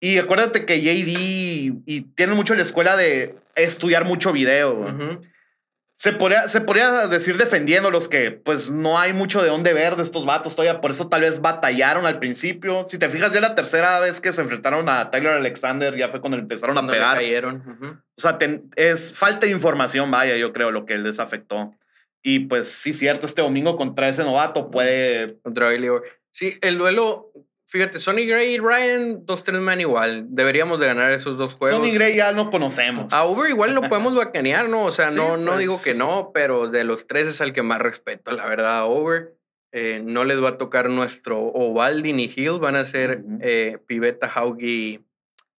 [0.00, 4.86] Y acuérdate que JD y tienen mucho la escuela de estudiar mucho video.
[5.96, 9.96] Se podría, se podría decir defendiendo los que pues no hay mucho de dónde ver
[9.96, 12.84] de estos vatos todavía, por eso tal vez batallaron al principio.
[12.88, 16.20] Si te fijas, ya la tercera vez que se enfrentaron a Tyler Alexander ya fue
[16.20, 17.16] cuando empezaron a pegar.
[17.16, 18.02] cayeron.
[18.16, 18.36] O sea,
[18.76, 21.72] es falta de información, vaya, yo creo, lo que les afectó.
[22.24, 25.38] Y pues sí, cierto, este domingo contra ese novato puede...
[25.42, 25.68] Contra
[26.32, 27.30] Sí, el duelo
[27.74, 30.26] Fíjate, Sonny Gray y Ryan, dos, tres man igual.
[30.28, 31.80] Deberíamos de ganar esos dos juegos.
[31.80, 33.12] Sonny Gray ya no conocemos.
[33.12, 34.84] A Uber igual lo podemos bacanear, ¿no?
[34.84, 37.62] O sea, no, no digo que pues no, pero de los tres es al que
[37.62, 39.34] más respeto, la verdad, a Uber.
[39.72, 44.30] Eh, no les va a tocar nuestro Ovaldi ni Hill, van a ser eh, Piveta,
[44.32, 45.04] Haugi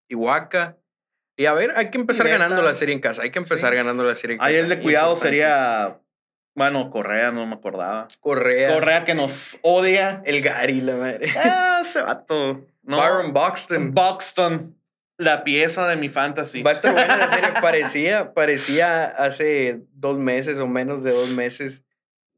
[0.08, 0.78] y Waka.
[1.36, 3.24] Y a ver, hay que empezar ganando la serie en casa.
[3.24, 4.48] Hay que empezar ganando la serie en casa.
[4.48, 6.00] Ahí el de cuidado sería
[6.56, 8.08] bueno, Correa, no me acordaba.
[8.20, 8.72] Correa.
[8.72, 10.22] Correa que nos odia.
[10.24, 11.28] El Gary, la madre.
[11.36, 12.66] Ah, ese vato.
[12.82, 12.96] No.
[12.96, 13.92] Byron Buxton.
[13.92, 14.74] Buxton.
[15.18, 16.62] La pieza de mi fantasy.
[16.62, 17.50] Va a estar buena la serie.
[17.60, 21.82] Parecía, parecía hace dos meses o menos de dos meses.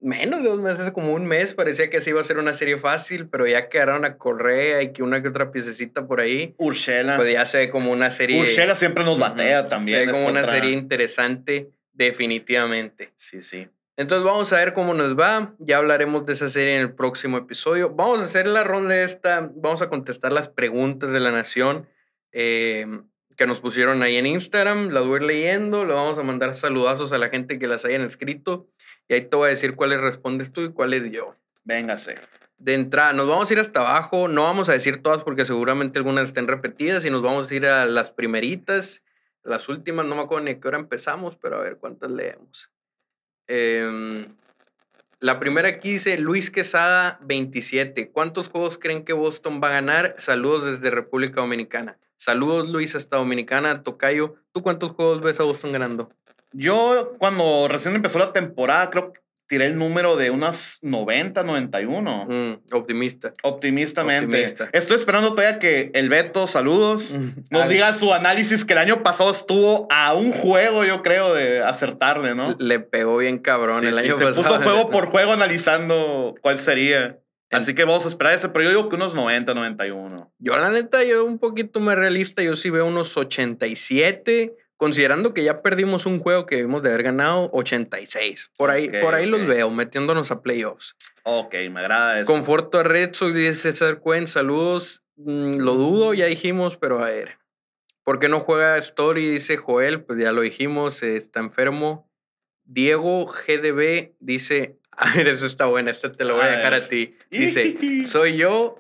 [0.01, 2.77] Menos de dos meses, como un mes, parecía que así iba a ser una serie
[2.77, 6.55] fácil, pero ya quedaron a Correa y que una que otra piececita por ahí.
[6.57, 7.17] Urshela.
[7.17, 8.41] Pues ya se ve como una serie.
[8.41, 10.01] Urshela siempre nos batea también.
[10.01, 13.13] Se ve como una serie interesante, definitivamente.
[13.17, 13.69] Sí, sí.
[13.99, 15.57] Entonces vamos a ver cómo nos va.
[15.59, 17.91] Ya hablaremos de esa serie en el próximo episodio.
[17.91, 19.51] Vamos a hacer la ronda esta.
[19.57, 21.89] Vamos a contestar las preguntas de la nación
[22.31, 24.91] em, que nos pusieron ahí en Instagram.
[24.91, 25.85] Las voy a ir leyendo.
[25.85, 28.69] Le vamos a mandar saludazos a la gente que las hayan escrito.
[29.09, 31.35] Y ahí te voy a decir cuáles respondes tú y cuáles yo.
[31.65, 32.15] Véngase.
[32.57, 34.29] De entrada, nos vamos a ir hasta abajo.
[34.29, 37.05] No vamos a decir todas porque seguramente algunas estén repetidas.
[37.05, 39.03] Y nos vamos a ir a las primeritas.
[39.43, 42.71] Las últimas, no me acuerdo ni a qué hora empezamos, pero a ver cuántas leemos.
[43.49, 44.29] Em,
[45.21, 48.11] la primera aquí dice Luis Quesada 27.
[48.13, 50.15] ¿Cuántos juegos creen que Boston va a ganar?
[50.19, 51.99] Saludos desde República Dominicana.
[52.17, 54.37] Saludos Luis hasta Dominicana, Tocayo.
[54.53, 56.11] ¿Tú cuántos juegos ves a Boston ganando?
[56.53, 59.13] Yo cuando recién empezó la temporada, creo
[59.49, 62.27] tiré el número de unas 90, 91.
[62.29, 63.33] Mm, optimista.
[63.43, 64.55] Optimistamente.
[64.73, 69.03] Estoy esperando todavía que el Beto, saludos, mm, nos diga su análisis que el año
[69.03, 72.55] pasado estuvo a un juego, yo creo, de acertarle, ¿no?
[72.59, 74.35] Le pegó bien cabrón el año pasado.
[74.35, 77.19] Se puso juego por juego analizando cuál sería.
[77.51, 80.31] Así que vamos a esperar ese, pero yo digo que unos 90, 91.
[80.39, 85.45] Yo, la neta, yo un poquito más realista, yo sí veo unos 87 considerando que
[85.45, 88.53] ya perdimos un juego que debimos de haber ganado 86.
[88.57, 90.97] Por ahí, por ahí los veo, metiéndonos a playoffs.
[91.25, 92.33] Ok, me agrada eso.
[92.33, 95.03] Conforto a Red Sox, dice César Cuen, saludos.
[95.17, 97.39] Mm, lo dudo, ya dijimos, pero a ver.
[98.05, 99.29] ¿Por qué no juega Story?
[99.29, 102.09] Dice Joel, pues ya lo dijimos, está enfermo.
[102.65, 106.89] Diego GDB dice, a ver, eso está bueno, esto te lo voy a dejar a
[106.89, 107.17] ti.
[107.31, 108.79] Dice, soy yo,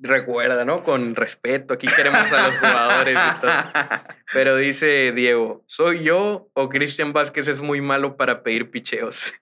[0.00, 0.82] recuerda, ¿no?
[0.84, 3.52] Con respeto, aquí queremos a los jugadores y todo.
[4.32, 9.32] Pero dice Diego, ¿soy yo o Cristian Vázquez es muy malo para pedir picheos?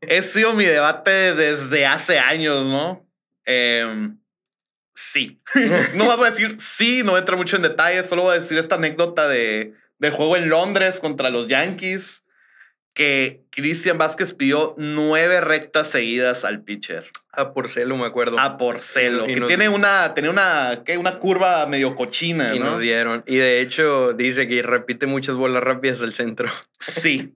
[0.00, 3.08] He sido mi debate desde hace años, ¿no?
[3.44, 4.18] Em,
[4.94, 5.40] sí.
[5.94, 8.76] no voy a decir sí, no entro mucho en detalles, solo voy a decir esta
[8.76, 12.24] anécdota de, del juego en Londres contra los Yankees
[12.94, 17.08] que Cristian Vázquez pidió nueve rectas seguidas al pitcher.
[17.32, 18.38] A Porcelo, me acuerdo.
[18.38, 19.26] A Porcelo.
[19.26, 20.96] que tiene una, tenía una, ¿qué?
[20.98, 22.54] una curva medio cochina.
[22.54, 23.22] Y nos dieron.
[23.26, 26.48] Y de hecho dice que repite muchas bolas rápidas al centro.
[26.78, 27.34] Sí.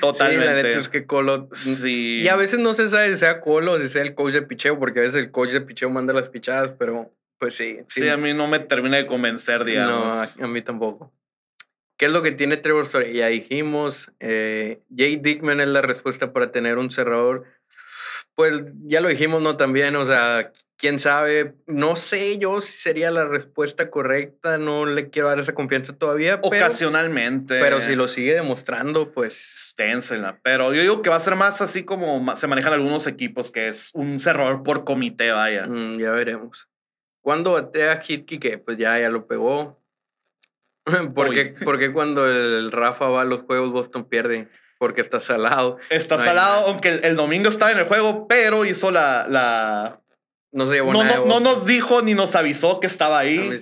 [0.00, 0.44] Totalmente.
[0.44, 1.48] Sí, la neta es que Colo.
[1.52, 2.22] Sí.
[2.22, 4.42] Y a veces no se sabe si sea Colo o si sea el coach de
[4.42, 7.80] picheo, porque a veces el coach de picheo manda las pichadas, pero pues sí.
[7.88, 10.38] Sí, a mí no me termina de convencer, digamos.
[10.38, 11.12] No, a mí tampoco.
[11.96, 13.12] ¿Qué es lo que tiene Trevor Story?
[13.12, 17.44] Ya dijimos, eh, Jay Dickman es la respuesta para tener un cerrador.
[18.34, 19.56] Pues ya lo dijimos, ¿no?
[19.56, 25.10] También, o sea, quién sabe, no sé yo si sería la respuesta correcta, no le
[25.10, 26.40] quiero dar esa confianza todavía.
[26.42, 27.60] Ocasionalmente.
[27.60, 29.74] Pero, si lo sigue demostrando, pues...
[29.76, 30.40] Ténsela.
[30.42, 33.68] Pero yo digo que va a ser más así como se manejan algunos equipos, que
[33.68, 35.66] es un cerrador por comité, vaya.
[35.66, 36.68] Mm, ya veremos.
[37.20, 39.84] Cuando batea Hitky, que pues ya, ya lo pegó,
[41.14, 41.32] ¿Por
[41.78, 44.48] qué, cuando el Rafa va a los juegos Boston pierde?
[44.78, 45.78] Porque está salado.
[45.90, 50.00] Está salado, aunque el, domingo estaba en el juego, pero hizo la, la,
[50.52, 51.18] no se llevó nada.
[51.18, 53.60] No, no, nos dijo ni nos avisó que estaba ahí.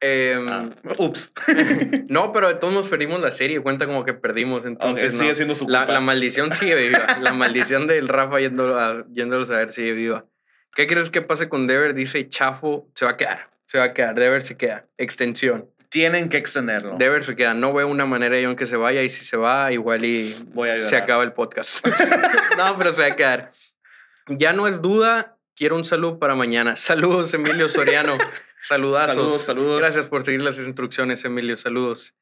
[0.00, 0.68] Em, ah,
[0.98, 1.32] ups.
[2.08, 3.60] no, pero todos nos perdimos la serie.
[3.60, 4.64] Cuenta como que perdimos.
[4.64, 7.18] Entonces, sigue siendo su La, maldición sigue viva.
[7.20, 10.26] la maldición del Rafa yéndolo a, yéndolos a ver sigue viva.
[10.74, 11.94] ¿Qué crees que pase con Dever?
[11.94, 13.50] Dice Chafo, se va a quedar.
[13.66, 14.14] Se va a quedar.
[14.14, 14.86] Dever se queda.
[14.96, 15.70] Extensión.
[15.92, 16.96] Tienen que extenderlo.
[16.96, 17.52] Dever se queda.
[17.52, 19.02] No veo una manera yo en que se vaya.
[19.02, 20.34] Y si se va, igual y
[20.78, 21.86] se acaba el podcast.
[22.56, 23.52] no, pero se va a quedar.
[24.26, 25.36] Ya no es duda.
[25.54, 26.76] Quiero un saludo para mañana.
[26.76, 28.16] Saludos, Emilio Soriano.
[28.66, 29.16] Saludazos.
[29.16, 29.80] Saludos, saludos.
[29.80, 31.58] Gracias por seguir las instrucciones, Emilio.
[31.58, 32.14] Saludos.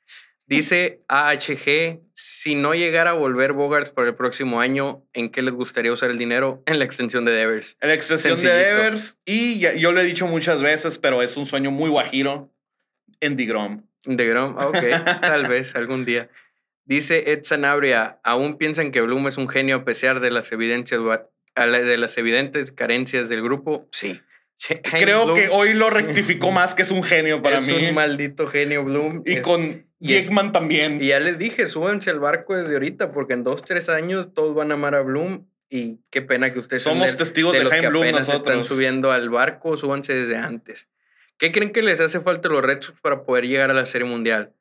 [0.46, 5.54] Dice AHG, si no llegara a volver Bogarts para el próximo año, ¿en qué les
[5.54, 6.60] gustaría usar el dinero?
[6.66, 7.76] En la extensión de Devers.
[7.80, 9.16] En la extensión de Devers.
[9.24, 12.50] Y yo lo he dicho muchas veces, pero es un sueño muy guajiro.
[13.20, 13.82] En DeGrom.
[14.04, 14.78] DeGrom, ok.
[15.20, 16.30] tal vez algún día.
[16.84, 21.00] Dice Ed Sanabria, ¿aún piensan que Bloom es un genio a pesar de las evidencias
[21.00, 23.88] de las evidentes carencias del grupo?
[23.92, 24.20] Sí.
[24.82, 27.72] Creo que hoy lo rectificó más que es un genio para mí.
[27.72, 29.22] Es un maldito genio, Bloom.
[29.24, 31.02] Y con Jackman también.
[31.02, 34.54] Y ya les dije, súbanse al barco desde ahorita, porque en dos, tres años todos
[34.54, 35.46] van a amar a Bloom.
[35.68, 39.30] Y qué pena que ustedes somos testigos de, los que Bloom apenas están subiendo al
[39.30, 40.88] barco, súbanse desde antes.
[41.41, 44.07] ¿Qué creen que les hace falta los Red Sox para poder llegar a la Serie
[44.07, 44.53] Mundial?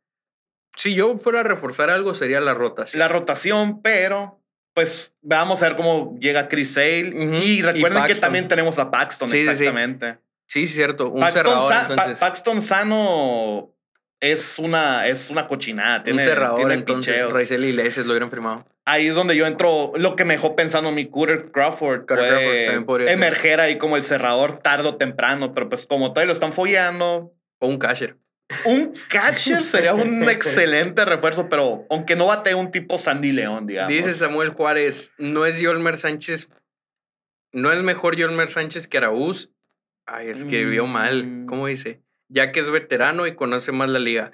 [0.78, 3.00] Si yo fuera a reforzar algo, sería la rotación.
[3.00, 4.42] La rotación, pero
[4.74, 7.42] pues vamos a ver cómo llega Chris Sale.
[7.44, 10.20] Y recuerden que también tenemos a Paxton, exactamente.
[10.48, 11.10] Sí, sí, cierto.
[11.10, 13.76] Un Paxton, Paxton Sano
[14.22, 16.04] es una, es una cochinada.
[16.04, 17.30] Tiene, un cerrador, tiene entonces.
[17.30, 18.66] Raizel y lo hubieran firmado.
[18.86, 19.94] Ahí es donde yo entro.
[19.96, 22.06] Lo que me dejó pensando mi Cooter Crawford.
[22.06, 25.54] puede emerger ahí como el cerrador tarde o temprano.
[25.54, 27.34] Pero pues como todavía lo están follando.
[27.60, 28.18] O un catcher.
[28.66, 33.94] Un catcher sería un excelente refuerzo, pero aunque no bate un tipo Sandy León, digamos.
[33.94, 36.50] Dice Samuel Juárez, no es Yolmer Sánchez,
[37.52, 39.52] no es mejor Yolmer Sánchez que Araúz.
[40.08, 41.28] Ay, escribió mal.
[41.28, 41.46] Mm.
[41.46, 42.02] ¿Cómo dice?
[42.30, 44.32] Ya que es veterano y conoce más la liga.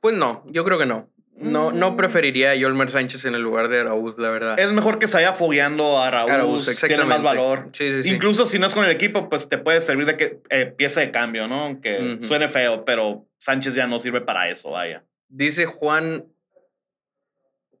[0.00, 1.08] Pues no, yo creo que no.
[1.40, 1.96] No, no mm.
[1.96, 4.58] preferiría a Yolmer Sánchez en el lugar de Araúz, la verdad.
[4.58, 6.68] Es mejor que se vaya fogueando a Araúz.
[6.80, 7.70] tiene más valor.
[8.04, 11.00] Incluso si no es con el equipo, pues te puede servir de que, eh, pieza
[11.00, 11.62] de cambio, ¿no?
[11.62, 15.04] Aunque suene feo, pero Sánchez ya no sirve para eso, vaya.
[15.28, 16.26] Dice Juan,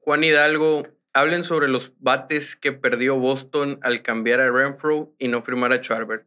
[0.00, 5.42] Juan Hidalgo, hablen sobre los bates que perdió Boston al cambiar a Renfro y no
[5.42, 6.26] firmar a Schwarber.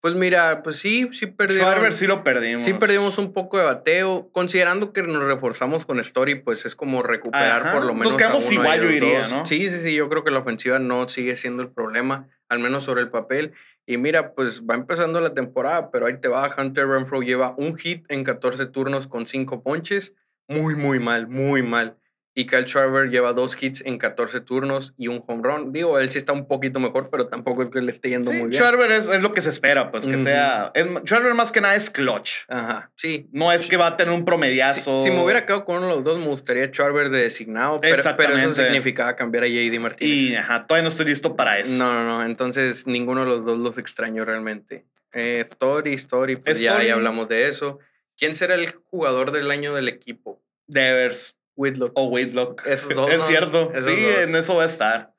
[0.00, 1.94] Pues mira, pues sí, sí perdimos.
[1.94, 2.62] sí lo perdimos.
[2.62, 4.30] Sí perdimos un poco de bateo.
[4.32, 8.12] Considerando que nos reforzamos con Story, pues es como recuperar por lo menos.
[8.12, 9.44] Nos quedamos igual, yo diría, ¿no?
[9.44, 9.94] Sí, sí, sí.
[9.94, 13.52] Yo creo que la ofensiva no sigue siendo el problema, al menos sobre el papel.
[13.86, 16.50] Y mira, pues va empezando la temporada, pero ahí te va.
[16.56, 20.14] Hunter Renfro lleva un hit en 14 turnos con 5 ponches.
[20.48, 21.99] Muy, muy mal, muy mal.
[22.40, 25.72] Y Kyle Schwarber lleva dos hits en 14 turnos y un home run.
[25.74, 28.48] Digo, él sí está un poquito mejor, pero tampoco es que le esté yendo muy
[28.48, 28.54] bien.
[28.54, 30.70] Schwarber es, es, lo que se espera, pues que sea.
[30.72, 32.46] Es, Schwarber más que nada es clutch.
[32.48, 33.28] Ajá, sí.
[33.30, 35.02] No es que va a tener un promediazo.
[35.02, 38.02] Si, me hubiera quedado con uno de los dos, me gustaría Schwarber de designado, pero,
[38.16, 40.30] pero eso significaba cambiar a JD Martínez.
[40.30, 41.74] Y ajá, todavía no estoy listo para eso.
[41.74, 42.24] No, no, no.
[42.24, 44.86] Entonces, ninguno de los dos los extraño realmente.
[45.12, 47.80] Eh, story, Story, pues ya, ya hablamos de eso.
[48.16, 50.42] ¿Quién será el jugador del año del equipo?
[50.66, 51.36] Devers.
[51.60, 51.92] Whitlock.
[51.94, 52.62] O Whitlock.
[52.66, 52.86] es
[53.26, 53.70] cierto.
[53.76, 53.92] sí,
[54.22, 55.14] en eso va a estar.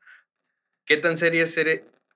[0.86, 1.60] ¿Qué tan seria es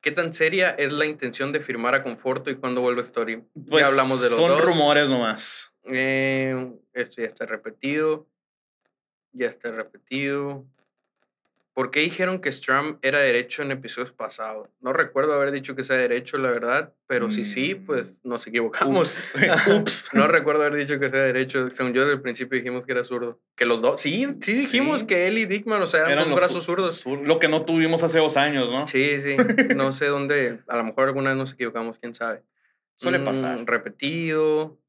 [0.01, 3.43] ¿Qué tan seria es la intención de firmar a Conforto y cuándo vuelve Story?
[3.53, 4.57] ya pues, hablamos de los son dos.
[4.59, 5.71] Son rumores nomás.
[5.86, 8.28] Eh, esto ya está repetido.
[9.32, 10.65] Ya está repetido.
[11.76, 14.69] ¿Por qué dijeron que Strum era derecho en episodios pasados?
[14.80, 18.30] No recuerdo haber dicho que sea derecho, la verdad, pero si sí, pues mm.
[18.30, 19.26] nos equivocamos.
[19.67, 20.05] Ups.
[20.13, 21.69] no recuerdo haber dicho que sea derecho.
[21.73, 23.41] Según yo, desde el principio dijimos que era zurdo.
[23.57, 23.99] Que los dos.
[23.99, 27.05] Sí, sí dijimos que él y Dickman, o sea, eran, dos brazos zurdos.
[27.05, 28.88] lo que no tuvimos hace dos años, ¿no?
[28.88, 29.36] Sí, sí.
[29.76, 30.61] No sé dónde.
[30.69, 32.41] A lo mejor alguna vez nos equivocamos, quién sabe.
[32.95, 33.65] Suele mm, pasar.
[33.65, 34.80] Repetido.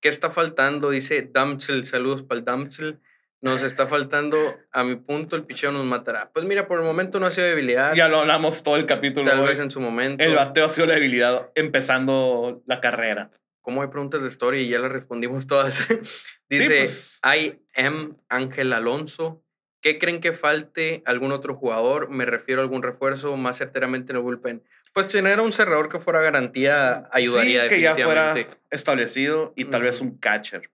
[0.00, 0.90] ¿Qué está faltando?
[0.90, 1.86] Dice Damsel.
[1.86, 3.00] Saludos para el Damsel.
[3.46, 6.30] Nos está faltando, a mi punto, el picheo nos matará.
[6.32, 7.94] Pues mira, por el momento no ha sido debilidad.
[7.94, 9.30] Ya lo hablamos todo el capítulo.
[9.30, 10.24] Tal vez en su momento.
[10.24, 13.30] El bateo ha sido la debilidad empezando la carrera.
[13.60, 15.86] Como hay preguntas de story y ya las respondimos todas.
[16.50, 17.20] Dice, pues.
[17.22, 19.44] I am Ángel Alonso.
[19.80, 22.10] ¿Qué creen que falte algún otro jugador?
[22.10, 24.64] Me refiero a algún refuerzo más certeramente en el bullpen.
[24.92, 28.34] Pues tener un cerrador que fuera garantía ayudaría sí, que ya fuera
[28.70, 30.72] establecido y tal vez un catcher.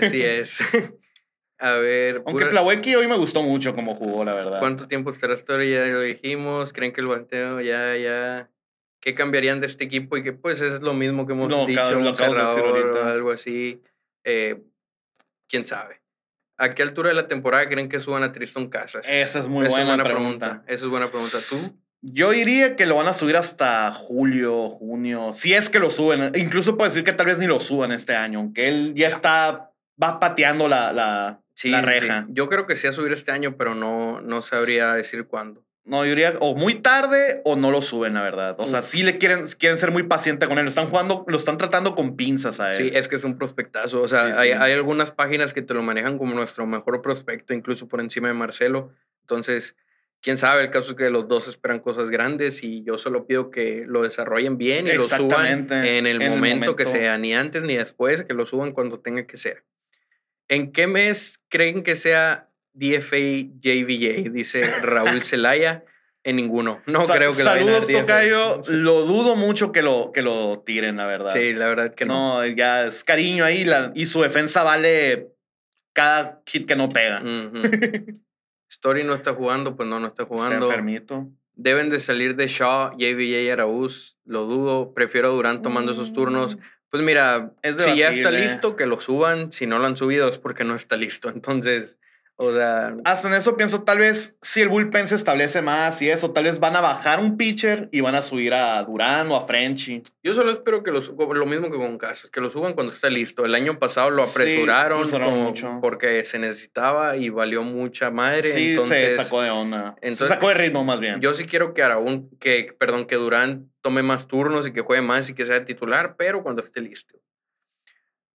[0.00, 0.60] Así es.
[1.58, 2.22] A ver.
[2.26, 4.58] Aunque Plawecki hoy me gustó mucho como jugó, la verdad.
[4.58, 5.70] ¿Cuánto tiempo estará Story?
[5.70, 6.72] Ya lo dijimos.
[6.72, 8.50] ¿Creen que el bateo ya, ya.
[9.00, 10.16] ¿Qué cambiarían de este equipo?
[10.16, 13.82] Y que pues es lo mismo que hemos dicho, un cerrador o algo así.
[14.24, 14.62] Eh,
[15.48, 16.00] ¿Quién sabe?
[16.56, 19.06] ¿A qué altura de la temporada creen que suban a Tristan Casas?
[19.08, 20.62] Esa es muy buena, pregunta.
[20.66, 21.38] Esa es buena pregunta.
[21.48, 21.76] ¿Tú?
[22.00, 26.32] Yo diría que lo van a subir hasta julio, junio, si es que lo suben.
[26.34, 29.72] Incluso puedo decir que tal vez ni lo suban este año, aunque él ya está,
[30.00, 32.26] va pateando la, la, la reja.
[32.28, 35.64] Yo creo que sí a subir este año, pero no, no sabría decir cuándo.
[35.86, 38.56] No, yo diría o muy tarde o no lo suben, la verdad.
[38.58, 40.64] O sea, sí le quieren, quieren ser muy paciente con él.
[40.64, 42.76] Lo están jugando, lo están tratando con pinzas a él.
[42.76, 44.00] Sí, es que es un prospectazo.
[44.00, 47.86] O sea, hay, hay, algunas páginas que te lo manejan como nuestro mejor prospecto, incluso
[47.86, 48.94] por encima de Marcelo.
[49.20, 49.76] Entonces,
[50.24, 53.50] quién sabe, el caso es que los dos esperan cosas grandes y yo solo pido
[53.50, 57.76] que lo desarrollen bien y lo suban en el, momento, que sea, ni antes ni
[57.76, 59.64] después, que lo suban cuando tenga que ser.
[60.48, 63.16] ¿En qué mes creen que sea DFA
[63.60, 64.30] JVJ?
[64.30, 65.84] Dice Raúl Celaya.
[66.26, 66.80] En ninguno.
[66.86, 68.62] No creo que Saludos, lo Tocayo.
[68.68, 71.28] Lo dudo mucho que lo, que lo tiren, la verdad.
[71.28, 72.40] Sí, la verdad que no.
[72.40, 75.34] No, ya es cariño ahí y su defensa vale
[75.92, 77.22] cada hit que no pega.
[78.70, 80.66] Story no está jugando, pues no, no está jugando.
[80.66, 81.28] Está enfermito.
[81.56, 84.18] Deben de salir de Shaw, JVJ, Araúz.
[84.24, 84.92] Lo dudo.
[84.94, 86.58] Prefiero a Durán tomando esos turnos.
[86.94, 89.50] Pues mira, si ya está listo, que lo suban.
[89.50, 91.28] Si no lo han subido es porque no está listo.
[91.34, 91.98] Entonces,
[92.36, 92.96] o sea.
[93.04, 96.44] Hasta en eso pienso, tal vez si el bullpen se establece más y eso, tal
[96.44, 100.02] vez van a bajar un pitcher y van a subir a Durán o a Frenchy.
[100.22, 103.10] Yo solo espero que lo, lo mismo que con Casas, que lo suban cuando esté
[103.10, 103.44] listo.
[103.44, 105.08] El año pasado lo apresuraron
[105.80, 108.44] porque se necesitaba y valió mucha madre.
[108.44, 109.96] Sí, entonces, se sacó de onda.
[110.02, 111.20] se sacó de ritmo más bien.
[111.20, 115.02] Yo sí quiero que Araún, que, perdón, que Durán tome más turnos y que juegue
[115.02, 117.18] más y que sea titular, pero cuando esté listo.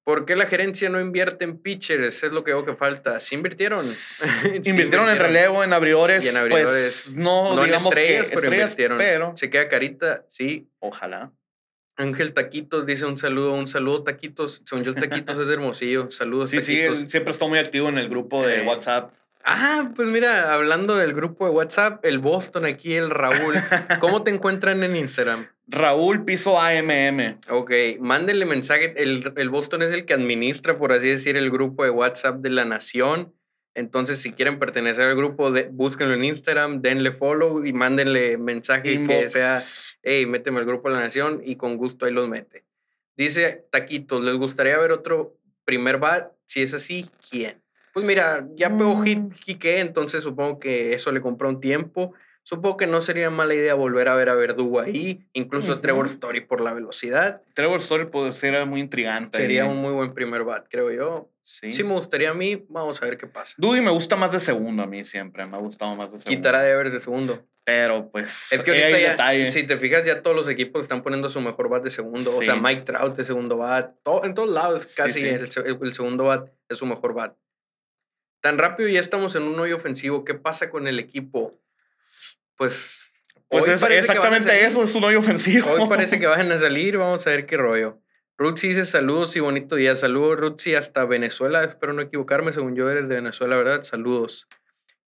[0.10, 2.24] ¿Por qué la gerencia no invierte en pitchers?
[2.24, 3.20] Es lo que veo que falta.
[3.20, 3.86] ¿Sí invirtieron?
[4.66, 6.26] invirtieron, en relevo, en abridores.
[6.26, 7.04] Y en abridores.
[7.06, 9.38] Pues, no, no digamos en estrellas, pero invirtieron.
[9.38, 10.68] Se queda carita, sí.
[10.80, 11.32] Ojalá.
[11.96, 14.64] Ángel Taquitos dice un saludo, un saludo Taquitos.
[14.66, 16.10] Son yo Taquitos es hermosillo.
[16.10, 17.02] Saludos sí, Taquitos.
[17.02, 19.14] Sí, siempre está muy activo en el grupo de eh, WhatsApp.
[19.44, 23.56] Ah, pues mira, hablando del grupo de WhatsApp, el Boston aquí, el Raúl.
[24.00, 25.48] ¿Cómo te encuentran en Instagram?
[25.68, 27.40] Raúl Piso AMM.
[27.50, 28.94] Ok, mándenle mensaje.
[28.98, 32.50] El, el, Boston es el que administra, por así decir, el grupo de WhatsApp de
[32.50, 33.34] la Nación.
[33.76, 39.06] Entonces, si quieren pertenecer al grupo, de, búsquenlo en Instagram, denle follow y mándenle mensaje
[39.06, 39.60] que sea,
[40.04, 42.66] hey, méteme al grupo de la Nación y con gusto ahí los mete.
[43.16, 46.32] Dice Taquitos, ¿les gustaría ver otro primer bat?
[46.46, 47.59] Si es así, ¿quién?
[47.94, 49.30] Pues mira, ya pegó hit mm.
[49.32, 52.14] Quique, entonces supongo que eso le compró un tiempo.
[52.44, 56.42] Supongo que no sería mala idea volver a ver a Verdugo ahí, incluso Trevor Story
[56.42, 57.44] por la velocidad.
[57.54, 59.38] Trevor Story puede ser muy intrigante.
[59.38, 61.30] Sería un muy buen primer bat, creo yo.
[61.44, 61.72] Sí.
[61.74, 63.54] Sí me gustaría a mí, vamos a ver qué pasa.
[63.58, 66.38] Dudy me gusta más de segundo a mí siempre, me ha gustado más de segundo.
[66.38, 67.46] Quitará de haber de segundo.
[67.64, 68.52] Pero pues.
[68.52, 71.70] Es que ahorita ya, si te fijas, ya todos los equipos están poniendo su mejor
[71.70, 72.36] bat de segundo.
[72.36, 73.96] O sea, Mike Trout de segundo bat.
[74.24, 77.36] en todos lados casi el, el, segundo bat es su mejor bat
[78.42, 80.24] tan rápido ya estamos en un hoyo ofensivo.
[80.26, 81.60] ¿Qué pasa con el equipo?
[82.56, 83.12] Pues.
[83.48, 85.72] Pues es exactamente eso, es un hoyo ofensivo.
[85.72, 88.00] Hoy parece que van a salir, vamos a ver qué rollo.
[88.38, 89.96] Rutsi dice saludos y bonito día.
[89.96, 91.64] Saludos, Rutsi, hasta Venezuela.
[91.64, 93.84] Espero no equivocarme, según yo eres de Venezuela, ¿verdad?
[93.84, 94.48] Saludos.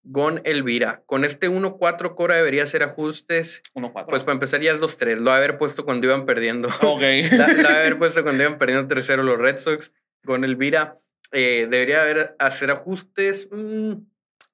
[0.03, 1.03] Gon Elvira.
[1.05, 3.61] Con este 1-4 Cora debería hacer ajustes.
[3.73, 4.05] 1-4.
[4.09, 5.17] Pues para empezar ya es 2-3.
[5.17, 6.69] Lo haber puesto cuando iban perdiendo.
[6.82, 7.01] Ok.
[7.32, 9.93] lo va a haber puesto cuando iban perdiendo 3-0 los Red Sox.
[10.23, 11.01] Gon Elvira.
[11.32, 13.47] Eh, debería haber, hacer ajustes.
[13.51, 13.93] Mm,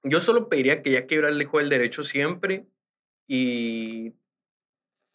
[0.04, 2.66] yo solo pediría que ya quebra el dejo el derecho siempre
[3.28, 4.14] y...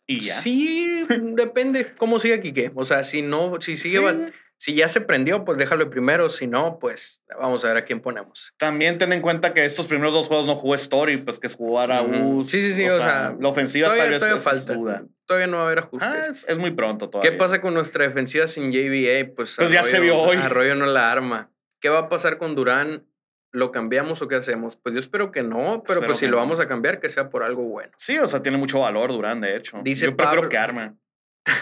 [0.06, 0.34] ¿Y ya?
[0.34, 2.72] Sí, depende cómo siga Quique.
[2.74, 4.32] O sea, si no, si sigue...
[4.62, 6.30] Si ya se prendió, pues déjalo primero.
[6.30, 8.54] Si no, pues vamos a ver a quién ponemos.
[8.58, 11.56] También ten en cuenta que estos primeros dos juegos no jugó Story, pues que es
[11.56, 12.88] jugar a uh Sí, sí, sí.
[12.88, 14.74] O, sea, la ofensiva todavía, tal vez falta.
[14.74, 15.04] Duda.
[15.26, 16.08] Todavía no va a haber ajustes.
[16.08, 17.28] Ah, es, muy pronto todavía.
[17.28, 19.34] ¿Qué pasa con nuestra defensiva sin JVA?
[19.34, 20.36] Pues, pues ya se vio hoy.
[20.36, 21.50] Arroyo no la arma.
[21.80, 23.04] ¿Qué va a pasar con Durán?
[23.50, 24.76] ¿Lo cambiamos o qué hacemos?
[24.80, 27.42] Pues yo espero que no, pero pues si lo vamos a cambiar, que sea por
[27.42, 27.90] algo bueno.
[27.96, 29.80] Sí, o sea, tiene mucho valor Durán, de hecho.
[29.82, 30.92] Dice yo prefiero que arme.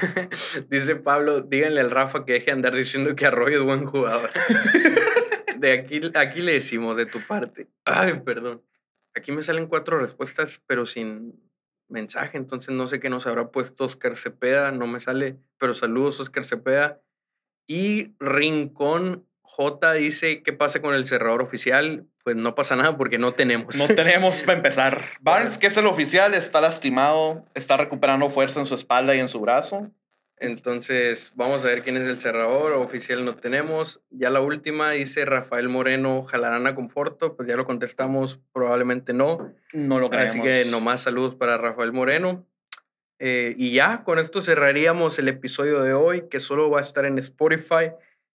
[0.69, 4.31] Dice Pablo, díganle al Rafa que deje andar diciendo que Arroyo es buen jugador.
[5.59, 7.69] de aquí, aquí le decimos de tu parte.
[7.85, 8.63] Ay, perdón.
[9.15, 11.41] Aquí me salen cuatro respuestas, pero sin
[11.89, 16.21] mensaje, entonces no sé qué nos habrá puesto Oscar Cepeda, no me sale, pero saludos
[16.21, 17.01] Oscar Cepeda.
[17.67, 22.07] Y Rincón J dice, ¿qué pasa con el cerrador oficial?
[22.25, 23.77] Pues no pasa nada porque no tenemos.
[23.77, 25.05] No tenemos para empezar.
[25.21, 29.29] Barnes, que es el oficial, está lastimado, está recuperando fuerza en su espalda y en
[29.29, 29.91] su brazo.
[30.41, 32.73] Entonces, vamos a ver quién es el cerrador.
[32.73, 34.01] Oficial no tenemos.
[34.11, 37.37] Ya la última dice Rafael Moreno, jalarán a Conforto.
[37.37, 39.53] Pues ya lo contestamos, probablemente no.
[39.75, 40.31] No lo creemos.
[40.31, 42.47] Así que nomás saludos para Rafael Moreno.
[43.19, 47.05] Eh, y ya, con esto cerraríamos el episodio de hoy, que solo va a estar
[47.05, 47.93] en Spotify.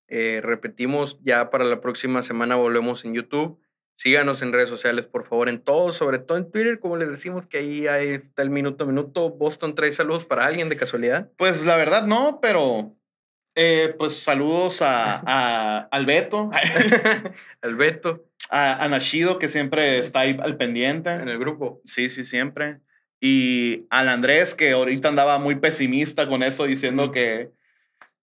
[0.08, 3.60] Eh, repetimos, ya para la próxima semana volvemos en YouTube.
[3.96, 7.46] Síganos en redes sociales, por favor, en todos, sobre todo en Twitter, como les decimos,
[7.48, 9.30] que ahí, ahí está el minuto a minuto.
[9.30, 11.32] Boston trae saludos para alguien de casualidad.
[11.38, 12.94] Pues la verdad no, pero
[13.56, 16.52] eh, pues saludos a, a al Beto.
[17.62, 18.26] al Beto.
[18.50, 21.12] A, a, Nashido, que siempre está ahí al pendiente.
[21.12, 21.82] En el grupo.
[21.86, 22.82] Sí, sí, siempre.
[23.22, 27.52] Y al Andrés, que ahorita andaba muy pesimista con eso, diciendo que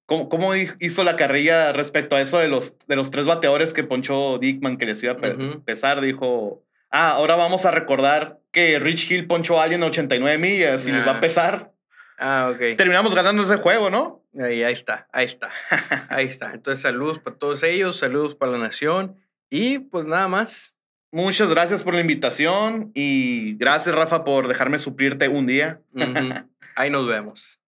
[0.07, 4.39] ¿Cómo, hizo la carrilla respecto a eso de los, de los tres bateadores que ponchó
[4.39, 6.01] Dickman que les iba a pesar?
[6.01, 10.93] Dijo, ah, ahora vamos a recordar que Rich Hill ponchó a alguien 89 millas y
[10.93, 11.21] les va a ah.
[11.21, 11.73] pesar.
[12.19, 12.77] Ah, ok.
[12.77, 14.23] Terminamos ganando ese juego, ¿no?
[14.39, 15.51] Ahí, ahí está, ahí está.
[16.09, 16.53] ahí está.
[16.53, 19.17] Entonces, saludos para todos ellos, saludos para la nación
[19.51, 20.75] y pues nada más.
[21.15, 25.83] Muchas gracias por la invitación y gracias, Rafa, por dejarme suplirte un día.
[26.75, 27.62] Ahí nos vemos.